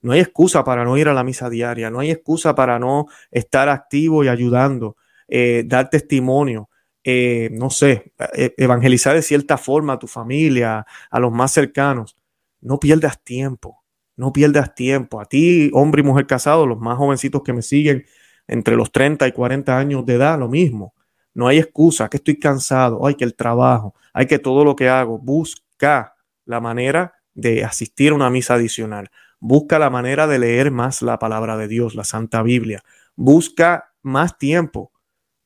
No 0.00 0.12
hay 0.12 0.20
excusa 0.20 0.64
para 0.64 0.84
no 0.84 0.96
ir 0.96 1.08
a 1.08 1.14
la 1.14 1.24
misa 1.24 1.50
diaria, 1.50 1.90
no 1.90 2.00
hay 2.00 2.10
excusa 2.10 2.54
para 2.54 2.78
no 2.78 3.06
estar 3.30 3.68
activo 3.68 4.24
y 4.24 4.28
ayudando, 4.28 4.96
eh, 5.28 5.64
dar 5.66 5.90
testimonio, 5.90 6.70
eh, 7.02 7.50
no 7.52 7.68
sé, 7.68 8.14
e, 8.34 8.54
evangelizar 8.56 9.14
de 9.14 9.22
cierta 9.22 9.58
forma 9.58 9.94
a 9.94 9.98
tu 9.98 10.06
familia, 10.06 10.86
a 11.10 11.20
los 11.20 11.30
más 11.30 11.52
cercanos. 11.52 12.16
No 12.62 12.80
pierdas 12.80 13.22
tiempo, 13.22 13.83
no 14.16 14.32
pierdas 14.32 14.74
tiempo. 14.74 15.20
A 15.20 15.26
ti, 15.26 15.70
hombre 15.72 16.02
y 16.02 16.04
mujer 16.04 16.26
casado, 16.26 16.66
los 16.66 16.78
más 16.78 16.96
jovencitos 16.98 17.42
que 17.42 17.52
me 17.52 17.62
siguen, 17.62 18.04
entre 18.46 18.76
los 18.76 18.92
30 18.92 19.26
y 19.26 19.32
40 19.32 19.78
años 19.78 20.06
de 20.06 20.14
edad, 20.14 20.38
lo 20.38 20.48
mismo. 20.48 20.94
No 21.34 21.48
hay 21.48 21.58
excusa, 21.58 22.08
que 22.08 22.18
estoy 22.18 22.38
cansado, 22.38 23.06
hay 23.06 23.16
que 23.16 23.24
el 23.24 23.34
trabajo, 23.34 23.94
hay 24.12 24.26
que 24.26 24.38
todo 24.38 24.64
lo 24.64 24.76
que 24.76 24.88
hago. 24.88 25.18
Busca 25.18 26.14
la 26.44 26.60
manera 26.60 27.14
de 27.34 27.64
asistir 27.64 28.12
a 28.12 28.14
una 28.14 28.30
misa 28.30 28.54
adicional. 28.54 29.10
Busca 29.40 29.78
la 29.78 29.90
manera 29.90 30.26
de 30.26 30.38
leer 30.38 30.70
más 30.70 31.02
la 31.02 31.18
palabra 31.18 31.56
de 31.56 31.68
Dios, 31.68 31.94
la 31.94 32.04
Santa 32.04 32.42
Biblia. 32.42 32.82
Busca 33.16 33.92
más 34.02 34.38
tiempo 34.38 34.92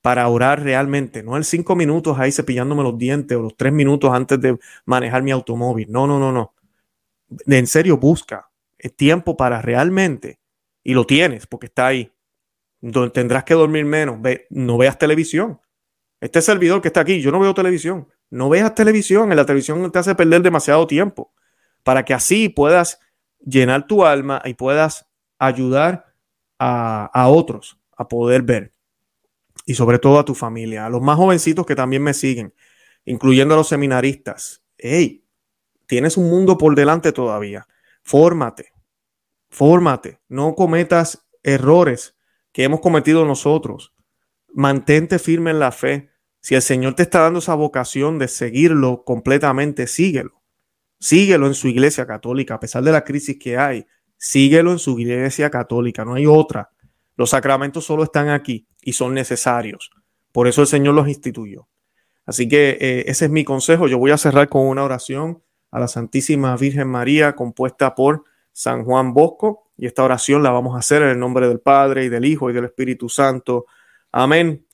para 0.03 0.29
orar 0.29 0.63
realmente, 0.63 1.23
no 1.23 1.37
el 1.37 1.45
cinco 1.45 1.75
minutos 1.75 2.19
ahí 2.19 2.31
cepillándome 2.31 2.83
los 2.83 2.97
dientes 2.97 3.37
o 3.37 3.43
los 3.43 3.57
tres 3.57 3.73
minutos 3.73 4.13
antes 4.13 4.41
de 4.41 4.59
manejar 4.85 5.23
mi 5.23 5.33
automóvil. 5.33 5.91
No, 5.91 6.07
no, 6.07 6.19
no, 6.19 6.33
no. 6.33 6.55
En 7.47 7.67
serio, 7.67 7.99
busca 7.99 8.48
tiempo 8.97 9.37
para 9.37 9.61
realmente, 9.63 10.41
y 10.83 10.95
lo 10.95 11.05
tienes 11.07 11.47
porque 11.47 11.67
está 11.67 11.89
ahí. 11.89 12.13
Tendrás 13.13 13.45
que 13.45 13.55
dormir 13.55 13.85
menos. 13.85 14.19
no 14.51 14.79
veas 14.79 14.99
televisión. 14.99 15.61
Este 16.21 16.41
servidor 16.43 16.81
que 16.81 16.89
está 16.89 17.01
aquí, 17.01 17.21
yo 17.21 17.31
no 17.31 17.41
veo 17.41 17.55
televisión. 17.55 18.09
No 18.31 18.49
veas 18.49 18.75
televisión. 18.75 19.31
En 19.31 19.37
la 19.37 19.47
televisión 19.47 19.91
te 19.91 19.99
hace 19.99 20.15
perder 20.15 20.43
demasiado 20.43 20.87
tiempo 20.87 21.33
para 21.83 22.05
que 22.05 22.15
así 22.15 22.49
puedas 22.49 23.01
llenar 23.41 23.87
tu 23.87 24.05
alma 24.05 24.43
y 24.45 24.55
puedas 24.55 25.07
ayudar 25.39 26.15
a, 26.59 27.11
a 27.13 27.29
otros 27.29 27.79
a 27.97 28.09
poder 28.09 28.43
ver 28.43 28.73
y 29.67 29.75
sobre 29.75 29.99
todo 29.99 30.19
a 30.19 30.25
tu 30.25 30.35
familia, 30.35 30.87
a 30.87 30.91
los 30.91 31.03
más 31.03 31.17
jovencitos 31.17 31.67
que 31.67 31.75
también 31.75 32.03
me 32.03 32.15
siguen, 32.15 32.55
incluyendo 33.05 33.55
a 33.55 33.59
los 33.59 33.69
seminaristas. 33.69 34.63
Hey, 34.79 35.25
tienes 35.87 36.17
un 36.17 36.31
mundo 36.31 36.57
por 36.57 36.75
delante 36.75 37.13
todavía. 37.13 37.67
Fórmate, 38.09 38.73
fórmate, 39.51 40.19
no 40.29 40.55
cometas 40.55 41.29
errores 41.43 42.17
que 42.53 42.65
hemos 42.65 42.81
cometido 42.81 43.27
nosotros. 43.27 43.93
Mantente 44.49 45.19
firme 45.19 45.51
en 45.51 45.59
la 45.59 45.73
fe. 45.73 46.09
Si 46.41 46.55
el 46.55 46.63
Señor 46.63 46.95
te 46.95 47.03
está 47.03 47.21
dando 47.21 47.41
esa 47.41 47.55
vocación 47.55 48.19
de 48.19 48.29
seguirlo 48.29 49.05
completamente, 49.05 49.87
síguelo. 49.87 50.41
Síguelo 50.99 51.49
en 51.49 51.53
su 51.53 51.69
iglesia 51.69 52.07
católica, 52.07 52.55
a 52.55 52.61
pesar 52.61 52.83
de 52.83 52.93
la 52.93 53.05
crisis 53.05 53.39
que 53.39 53.59
hay. 53.59 53.85
Síguelo 54.17 54.73
en 54.73 54.79
su 54.79 54.99
iglesia 54.99 55.51
católica, 55.51 56.07
no 56.07 56.15
hay 56.15 56.25
otra. 56.25 56.71
Los 57.15 57.29
sacramentos 57.29 57.85
solo 57.85 58.05
están 58.05 58.31
aquí 58.31 58.67
y 58.81 58.95
son 58.95 59.13
necesarios. 59.13 59.91
Por 60.33 60.49
eso 60.49 60.63
el 60.63 60.67
Señor 60.67 60.95
los 60.95 61.09
instituyó. 61.09 61.69
Así 62.25 62.49
que 62.49 62.79
eh, 62.81 63.05
ese 63.07 63.27
es 63.27 63.31
mi 63.31 63.45
consejo. 63.45 63.87
Yo 63.87 63.99
voy 63.99 64.13
a 64.13 64.17
cerrar 64.17 64.49
con 64.49 64.67
una 64.67 64.83
oración 64.83 65.43
a 65.71 65.81
la 65.81 65.89
Santísima 65.89 66.57
Virgen 66.57 66.89
María 66.89 67.35
compuesta 67.35 67.95
por 67.95 68.25
San 68.53 68.85
Juan 68.85 69.15
Bosco. 69.15 69.71
Y 69.77 69.87
esta 69.87 70.05
oración 70.05 70.43
la 70.43 70.51
vamos 70.51 70.75
a 70.75 70.79
hacer 70.79 71.03
en 71.03 71.11
el 71.11 71.19
nombre 71.19 71.49
del 71.49 71.61
Padre 71.61 72.05
y 72.05 72.09
del 72.09 72.25
Hijo 72.25 72.51
y 72.51 72.53
del 72.53 72.65
Espíritu 72.65 73.09
Santo. 73.09 73.67
Amén. 74.13 74.67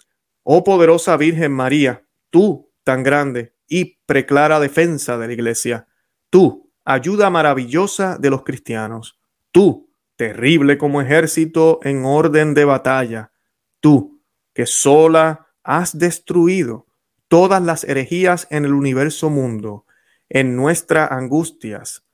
Oh 0.43 0.63
poderosa 0.65 1.17
Virgen 1.17 1.53
María, 1.53 2.05
tú 2.31 2.71
tan 2.85 3.03
grande 3.03 3.55
y 3.67 3.99
preclara 4.07 4.61
defensa 4.61 5.19
de 5.19 5.27
la 5.27 5.33
Iglesia, 5.33 5.89
tú, 6.31 6.71
ayuda 6.85 7.31
maravillosa 7.31 8.19
de 8.19 8.31
los 8.31 8.45
cristianos, 8.45 9.19
tú, 9.51 9.91
terrible 10.17 10.79
como 10.79 11.01
ejército 11.01 11.81
en 11.83 12.05
orden 12.05 12.55
de 12.55 12.65
batalla, 12.65 13.33
tú 13.81 14.21
que 14.53 14.67
sola 14.67 15.49
has 15.63 15.99
destruido 15.99 16.87
todas 17.29 17.63
las 17.63 17.85
herejías 17.85 18.47
en 18.51 18.65
el 18.65 18.75
universo 18.75 19.31
mundo, 19.31 19.84
en 20.29 20.57
nuestras 20.57 21.11
angustias, 21.11 22.05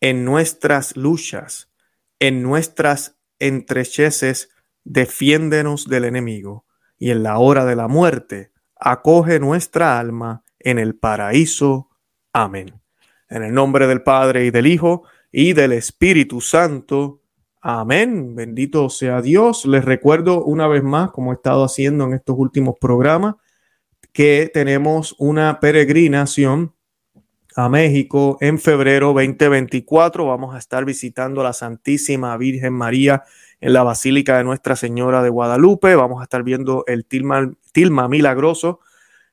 en 0.00 0.24
nuestras 0.24 0.96
luchas, 0.96 1.70
en 2.18 2.42
nuestras 2.42 3.18
entrecheces, 3.38 4.50
defiéndenos 4.84 5.88
del 5.88 6.04
enemigo, 6.04 6.64
y 6.98 7.10
en 7.10 7.22
la 7.22 7.38
hora 7.38 7.64
de 7.64 7.76
la 7.76 7.88
muerte, 7.88 8.52
acoge 8.76 9.38
nuestra 9.38 9.98
alma 9.98 10.44
en 10.58 10.78
el 10.78 10.96
paraíso. 10.96 11.90
Amén. 12.32 12.80
En 13.28 13.42
el 13.42 13.52
nombre 13.52 13.86
del 13.86 14.02
Padre 14.02 14.46
y 14.46 14.50
del 14.50 14.66
Hijo 14.66 15.04
y 15.30 15.52
del 15.52 15.72
Espíritu 15.72 16.40
Santo. 16.40 17.22
Amén. 17.60 18.34
Bendito 18.34 18.88
sea 18.88 19.20
Dios. 19.20 19.66
Les 19.66 19.84
recuerdo 19.84 20.44
una 20.44 20.66
vez 20.66 20.82
más, 20.82 21.10
como 21.10 21.32
he 21.32 21.34
estado 21.34 21.64
haciendo 21.64 22.04
en 22.04 22.14
estos 22.14 22.36
últimos 22.38 22.76
programas, 22.80 23.36
que 24.12 24.50
tenemos 24.52 25.14
una 25.18 25.60
peregrinación 25.60 26.74
a 27.58 27.68
México 27.68 28.38
en 28.40 28.60
febrero 28.60 29.08
2024. 29.08 30.24
Vamos 30.24 30.54
a 30.54 30.58
estar 30.58 30.84
visitando 30.84 31.42
la 31.42 31.52
Santísima 31.52 32.36
Virgen 32.36 32.72
María 32.72 33.24
en 33.60 33.72
la 33.72 33.82
Basílica 33.82 34.38
de 34.38 34.44
Nuestra 34.44 34.76
Señora 34.76 35.24
de 35.24 35.28
Guadalupe. 35.28 35.96
Vamos 35.96 36.20
a 36.20 36.22
estar 36.22 36.44
viendo 36.44 36.84
el 36.86 37.04
tilma, 37.04 37.50
tilma 37.72 38.06
milagroso, 38.06 38.78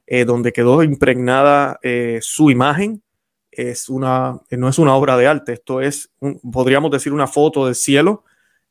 eh, 0.08 0.26
donde 0.26 0.54
quedó 0.54 0.82
impregnada 0.82 1.80
eh, 1.84 2.18
su 2.24 2.50
imagen 2.50 3.04
es 3.52 3.90
una, 3.90 4.42
no 4.50 4.70
es 4.70 4.80
una 4.80 4.96
obra 4.96 5.18
de 5.18 5.28
arte, 5.28 5.54
esto 5.54 5.80
es, 5.80 6.12
podríamos 6.52 6.90
decir, 6.90 7.14
una 7.14 7.28
foto 7.28 7.68
del 7.68 7.76
cielo. 7.76 8.24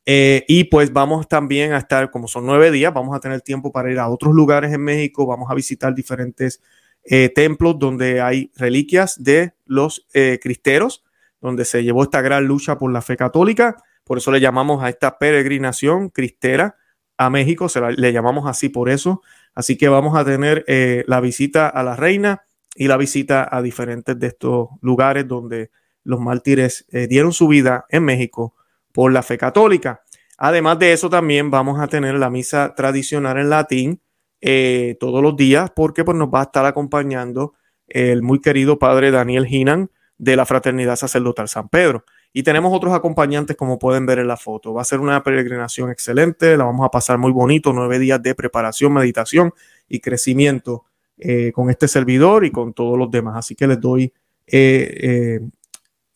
Eh, 0.05 0.43
y 0.49 0.65
pues 0.65 0.91
vamos 0.91 1.29
también 1.29 1.71
a 1.71 1.77
estar, 1.77 2.11
como 2.11 2.27
son 2.27 2.45
nueve 2.45 2.71
días, 2.71 2.93
vamos 2.93 3.15
a 3.15 3.21
tener 3.21 3.39
tiempo 3.41 3.71
para 3.71 3.89
ir 3.89 3.99
a 3.99 4.09
otros 4.09 4.35
lugares 4.35 4.73
en 4.73 4.81
México, 4.81 5.25
vamos 5.25 5.49
a 5.49 5.55
visitar 5.55 5.95
diferentes 5.95 6.61
eh, 7.05 7.29
templos 7.29 7.77
donde 7.79 8.21
hay 8.21 8.51
reliquias 8.55 9.23
de 9.23 9.53
los 9.65 10.07
eh, 10.13 10.39
cristeros, 10.41 11.03
donde 11.39 11.65
se 11.65 11.83
llevó 11.83 12.03
esta 12.03 12.21
gran 12.21 12.45
lucha 12.45 12.77
por 12.77 12.91
la 12.91 13.01
fe 13.01 13.15
católica. 13.15 13.77
Por 14.03 14.17
eso 14.17 14.31
le 14.31 14.39
llamamos 14.39 14.83
a 14.83 14.89
esta 14.89 15.17
peregrinación 15.17 16.09
cristera 16.09 16.77
a 17.17 17.29
México, 17.29 17.69
se 17.69 17.81
le 17.81 18.11
llamamos 18.11 18.47
así 18.47 18.69
por 18.69 18.89
eso. 18.89 19.21
Así 19.53 19.77
que 19.77 19.87
vamos 19.87 20.17
a 20.17 20.25
tener 20.25 20.65
eh, 20.67 21.03
la 21.07 21.21
visita 21.21 21.69
a 21.69 21.83
la 21.83 21.95
reina 21.95 22.43
y 22.75 22.87
la 22.87 22.97
visita 22.97 23.47
a 23.49 23.61
diferentes 23.61 24.19
de 24.19 24.27
estos 24.27 24.69
lugares 24.81 25.27
donde 25.27 25.71
los 26.03 26.19
mártires 26.19 26.85
eh, 26.91 27.07
dieron 27.07 27.31
su 27.31 27.47
vida 27.47 27.85
en 27.89 28.03
México 28.03 28.53
por 28.91 29.11
la 29.13 29.23
fe 29.23 29.37
católica. 29.37 30.03
Además 30.37 30.77
de 30.79 30.91
eso, 30.91 31.09
también 31.09 31.49
vamos 31.49 31.79
a 31.79 31.87
tener 31.87 32.15
la 32.15 32.29
misa 32.29 32.75
tradicional 32.75 33.37
en 33.37 33.49
latín 33.49 34.01
eh, 34.47 34.95
todos 34.99 35.23
los 35.23 35.35
días, 35.35 35.71
porque 35.75 36.03
pues, 36.03 36.15
nos 36.15 36.27
va 36.27 36.41
a 36.41 36.43
estar 36.43 36.67
acompañando 36.67 37.55
el 37.87 38.21
muy 38.21 38.41
querido 38.41 38.77
padre 38.77 39.09
Daniel 39.09 39.47
Hinan 39.47 39.89
de 40.19 40.35
la 40.35 40.45
Fraternidad 40.45 40.97
Sacerdotal 40.97 41.47
San 41.47 41.67
Pedro. 41.67 42.05
Y 42.31 42.43
tenemos 42.43 42.71
otros 42.71 42.93
acompañantes, 42.93 43.57
como 43.57 43.79
pueden 43.79 44.05
ver 44.05 44.19
en 44.19 44.27
la 44.27 44.37
foto. 44.37 44.71
Va 44.71 44.83
a 44.83 44.85
ser 44.85 44.99
una 44.99 45.23
peregrinación 45.23 45.89
excelente, 45.89 46.57
la 46.57 46.65
vamos 46.65 46.85
a 46.85 46.91
pasar 46.91 47.17
muy 47.17 47.31
bonito, 47.31 47.73
nueve 47.73 47.97
días 47.97 48.21
de 48.21 48.35
preparación, 48.35 48.93
meditación 48.93 49.51
y 49.89 49.99
crecimiento 49.99 50.83
eh, 51.17 51.51
con 51.51 51.71
este 51.71 51.87
servidor 51.87 52.45
y 52.45 52.51
con 52.51 52.71
todos 52.73 52.99
los 52.99 53.09
demás. 53.09 53.37
Así 53.37 53.55
que 53.55 53.65
les 53.65 53.81
doy, 53.81 54.13
eh, 54.45 55.39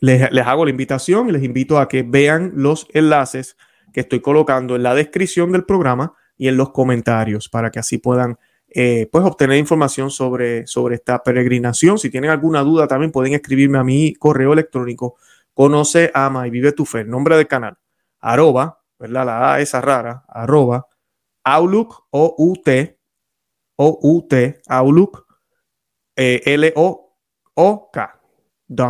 les, 0.01 0.31
les 0.31 0.45
hago 0.45 0.65
la 0.65 0.71
invitación 0.71 1.29
y 1.29 1.31
les 1.31 1.41
invito 1.41 1.79
a 1.79 1.87
que 1.87 2.03
vean 2.03 2.51
los 2.53 2.85
enlaces 2.93 3.57
que 3.91 4.01
estoy 4.01 4.19
colocando 4.19 4.75
en 4.75 4.83
la 4.83 4.93
descripción 4.93 5.51
del 5.51 5.65
programa 5.65 6.13
y 6.39 6.47
en 6.47 6.57
los 6.57 6.71
comentarios 6.71 7.49
para 7.49 7.69
que 7.69 7.77
así 7.79 7.99
puedan 7.99 8.39
eh, 8.69 9.07
pues 9.11 9.25
obtener 9.25 9.57
información 9.57 10.09
sobre, 10.09 10.65
sobre 10.65 10.95
esta 10.95 11.21
peregrinación. 11.21 11.99
Si 11.99 12.09
tienen 12.09 12.31
alguna 12.31 12.63
duda 12.63 12.87
también 12.87 13.11
pueden 13.11 13.33
escribirme 13.33 13.77
a 13.77 13.83
mi 13.83 14.15
correo 14.15 14.53
electrónico 14.53 15.17
conoce, 15.53 16.09
ama 16.13 16.47
y 16.47 16.49
vive 16.49 16.71
tu 16.71 16.85
fe, 16.85 17.03
nombre 17.03 17.35
del 17.35 17.47
canal, 17.47 17.77
arroba, 18.21 18.81
¿verdad? 18.97 19.25
La 19.25 19.53
A 19.53 19.59
esa 19.59 19.81
rara, 19.81 20.23
arroba, 20.29 20.87
outlook, 21.43 22.07
o 22.11 22.35
u 22.37 22.55
t 22.55 22.97
o 23.75 23.99
u 24.01 24.27
t 24.27 24.61
outlook, 24.67 25.25
eh, 26.15 26.41
l 26.45 26.73
o 26.77 27.17
o 27.55 27.91
k 27.91 28.19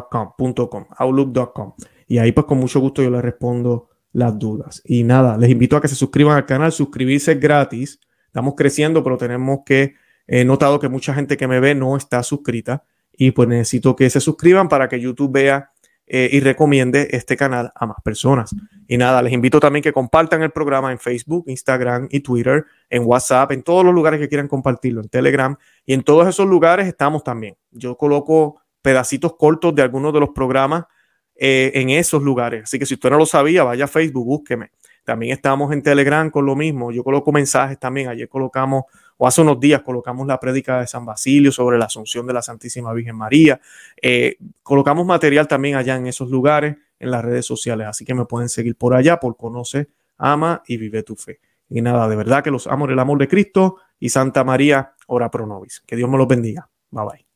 com, 0.09 0.85
outlook.com. 0.99 1.73
Y 2.07 2.17
ahí 2.19 2.31
pues 2.31 2.45
con 2.45 2.59
mucho 2.59 2.79
gusto 2.79 3.01
yo 3.01 3.09
les 3.09 3.21
respondo 3.21 3.88
las 4.19 4.37
dudas. 4.37 4.81
Y 4.85 5.03
nada, 5.03 5.37
les 5.37 5.49
invito 5.49 5.75
a 5.75 5.81
que 5.81 5.87
se 5.87 5.95
suscriban 5.95 6.37
al 6.37 6.45
canal. 6.45 6.71
Suscribirse 6.71 7.31
es 7.31 7.39
gratis. 7.39 7.99
Estamos 8.27 8.53
creciendo, 8.55 9.03
pero 9.03 9.17
tenemos 9.17 9.61
que, 9.65 9.95
he 10.27 10.45
notado 10.45 10.79
que 10.79 10.89
mucha 10.89 11.13
gente 11.13 11.37
que 11.37 11.47
me 11.47 11.59
ve 11.59 11.73
no 11.73 11.97
está 11.97 12.21
suscrita 12.21 12.83
y 13.11 13.31
pues 13.31 13.49
necesito 13.49 13.95
que 13.95 14.09
se 14.09 14.19
suscriban 14.19 14.69
para 14.69 14.87
que 14.87 14.99
YouTube 14.99 15.31
vea 15.33 15.71
eh, 16.11 16.29
y 16.31 16.39
recomiende 16.39 17.07
este 17.11 17.35
canal 17.35 17.71
a 17.75 17.85
más 17.85 17.97
personas. 18.03 18.55
Y 18.87 18.97
nada, 18.97 19.21
les 19.21 19.33
invito 19.33 19.59
también 19.59 19.83
que 19.83 19.93
compartan 19.93 20.41
el 20.41 20.49
programa 20.49 20.91
en 20.91 20.97
Facebook, 20.97 21.43
Instagram 21.47 22.07
y 22.09 22.21
Twitter, 22.21 22.65
en 22.89 23.03
WhatsApp, 23.05 23.51
en 23.51 23.61
todos 23.61 23.85
los 23.85 23.93
lugares 23.93 24.19
que 24.19 24.27
quieran 24.27 24.47
compartirlo, 24.47 25.01
en 25.01 25.09
Telegram 25.09 25.55
y 25.85 25.93
en 25.93 26.01
todos 26.01 26.27
esos 26.27 26.47
lugares 26.47 26.87
estamos 26.87 27.23
también. 27.23 27.57
Yo 27.71 27.95
coloco 27.95 28.61
pedacitos 28.81 29.35
cortos 29.35 29.75
de 29.75 29.81
algunos 29.83 30.13
de 30.13 30.19
los 30.19 30.29
programas 30.29 30.85
eh, 31.41 31.71
en 31.75 31.89
esos 31.89 32.21
lugares. 32.21 32.63
Así 32.63 32.77
que 32.77 32.85
si 32.85 32.95
usted 32.95 33.09
no 33.09 33.17
lo 33.17 33.25
sabía, 33.25 33.63
vaya 33.63 33.85
a 33.85 33.87
Facebook, 33.87 34.25
búsqueme. 34.25 34.71
También 35.05 35.31
estamos 35.31 35.71
en 35.71 35.81
Telegram 35.81 36.29
con 36.29 36.45
lo 36.45 36.53
mismo. 36.53 36.91
Yo 36.91 37.01
coloco 37.01 37.31
mensajes 37.31 37.79
también. 37.79 38.09
Ayer 38.09 38.27
colocamos, 38.27 38.83
o 39.15 39.25
hace 39.25 39.41
unos 39.41 39.57
días 39.57 39.81
colocamos 39.81 40.27
la 40.27 40.37
prédica 40.37 40.81
de 40.81 40.87
San 40.87 41.05
Basilio 41.05 41.53
sobre 41.53 41.77
la 41.77 41.85
Asunción 41.85 42.27
de 42.27 42.33
la 42.33 42.41
Santísima 42.41 42.91
Virgen 42.91 43.15
María. 43.15 43.59
Eh, 44.01 44.35
colocamos 44.61 45.05
material 45.05 45.47
también 45.47 45.77
allá 45.77 45.95
en 45.95 46.07
esos 46.07 46.29
lugares, 46.29 46.75
en 46.99 47.09
las 47.09 47.23
redes 47.23 47.45
sociales. 47.45 47.87
Así 47.87 48.03
que 48.03 48.13
me 48.13 48.25
pueden 48.25 48.49
seguir 48.49 48.75
por 48.75 48.93
allá 48.93 49.17
por 49.17 49.37
Conoce, 49.37 49.87
Ama 50.17 50.61
y 50.67 50.75
Vive 50.75 51.03
tu 51.03 51.15
Fe. 51.15 51.39
Y 51.69 51.81
nada, 51.81 52.09
de 52.09 52.17
verdad 52.17 52.43
que 52.43 52.51
los 52.51 52.67
amo 52.67 52.85
el 52.85 52.99
amor 52.99 53.17
de 53.17 53.29
Cristo 53.29 53.77
y 53.97 54.09
Santa 54.09 54.43
María, 54.43 54.93
ora 55.07 55.31
pro 55.31 55.45
nobis. 55.45 55.81
Que 55.87 55.95
Dios 55.95 56.09
me 56.09 56.17
los 56.17 56.27
bendiga. 56.27 56.69
Bye 56.91 57.05
bye. 57.05 57.28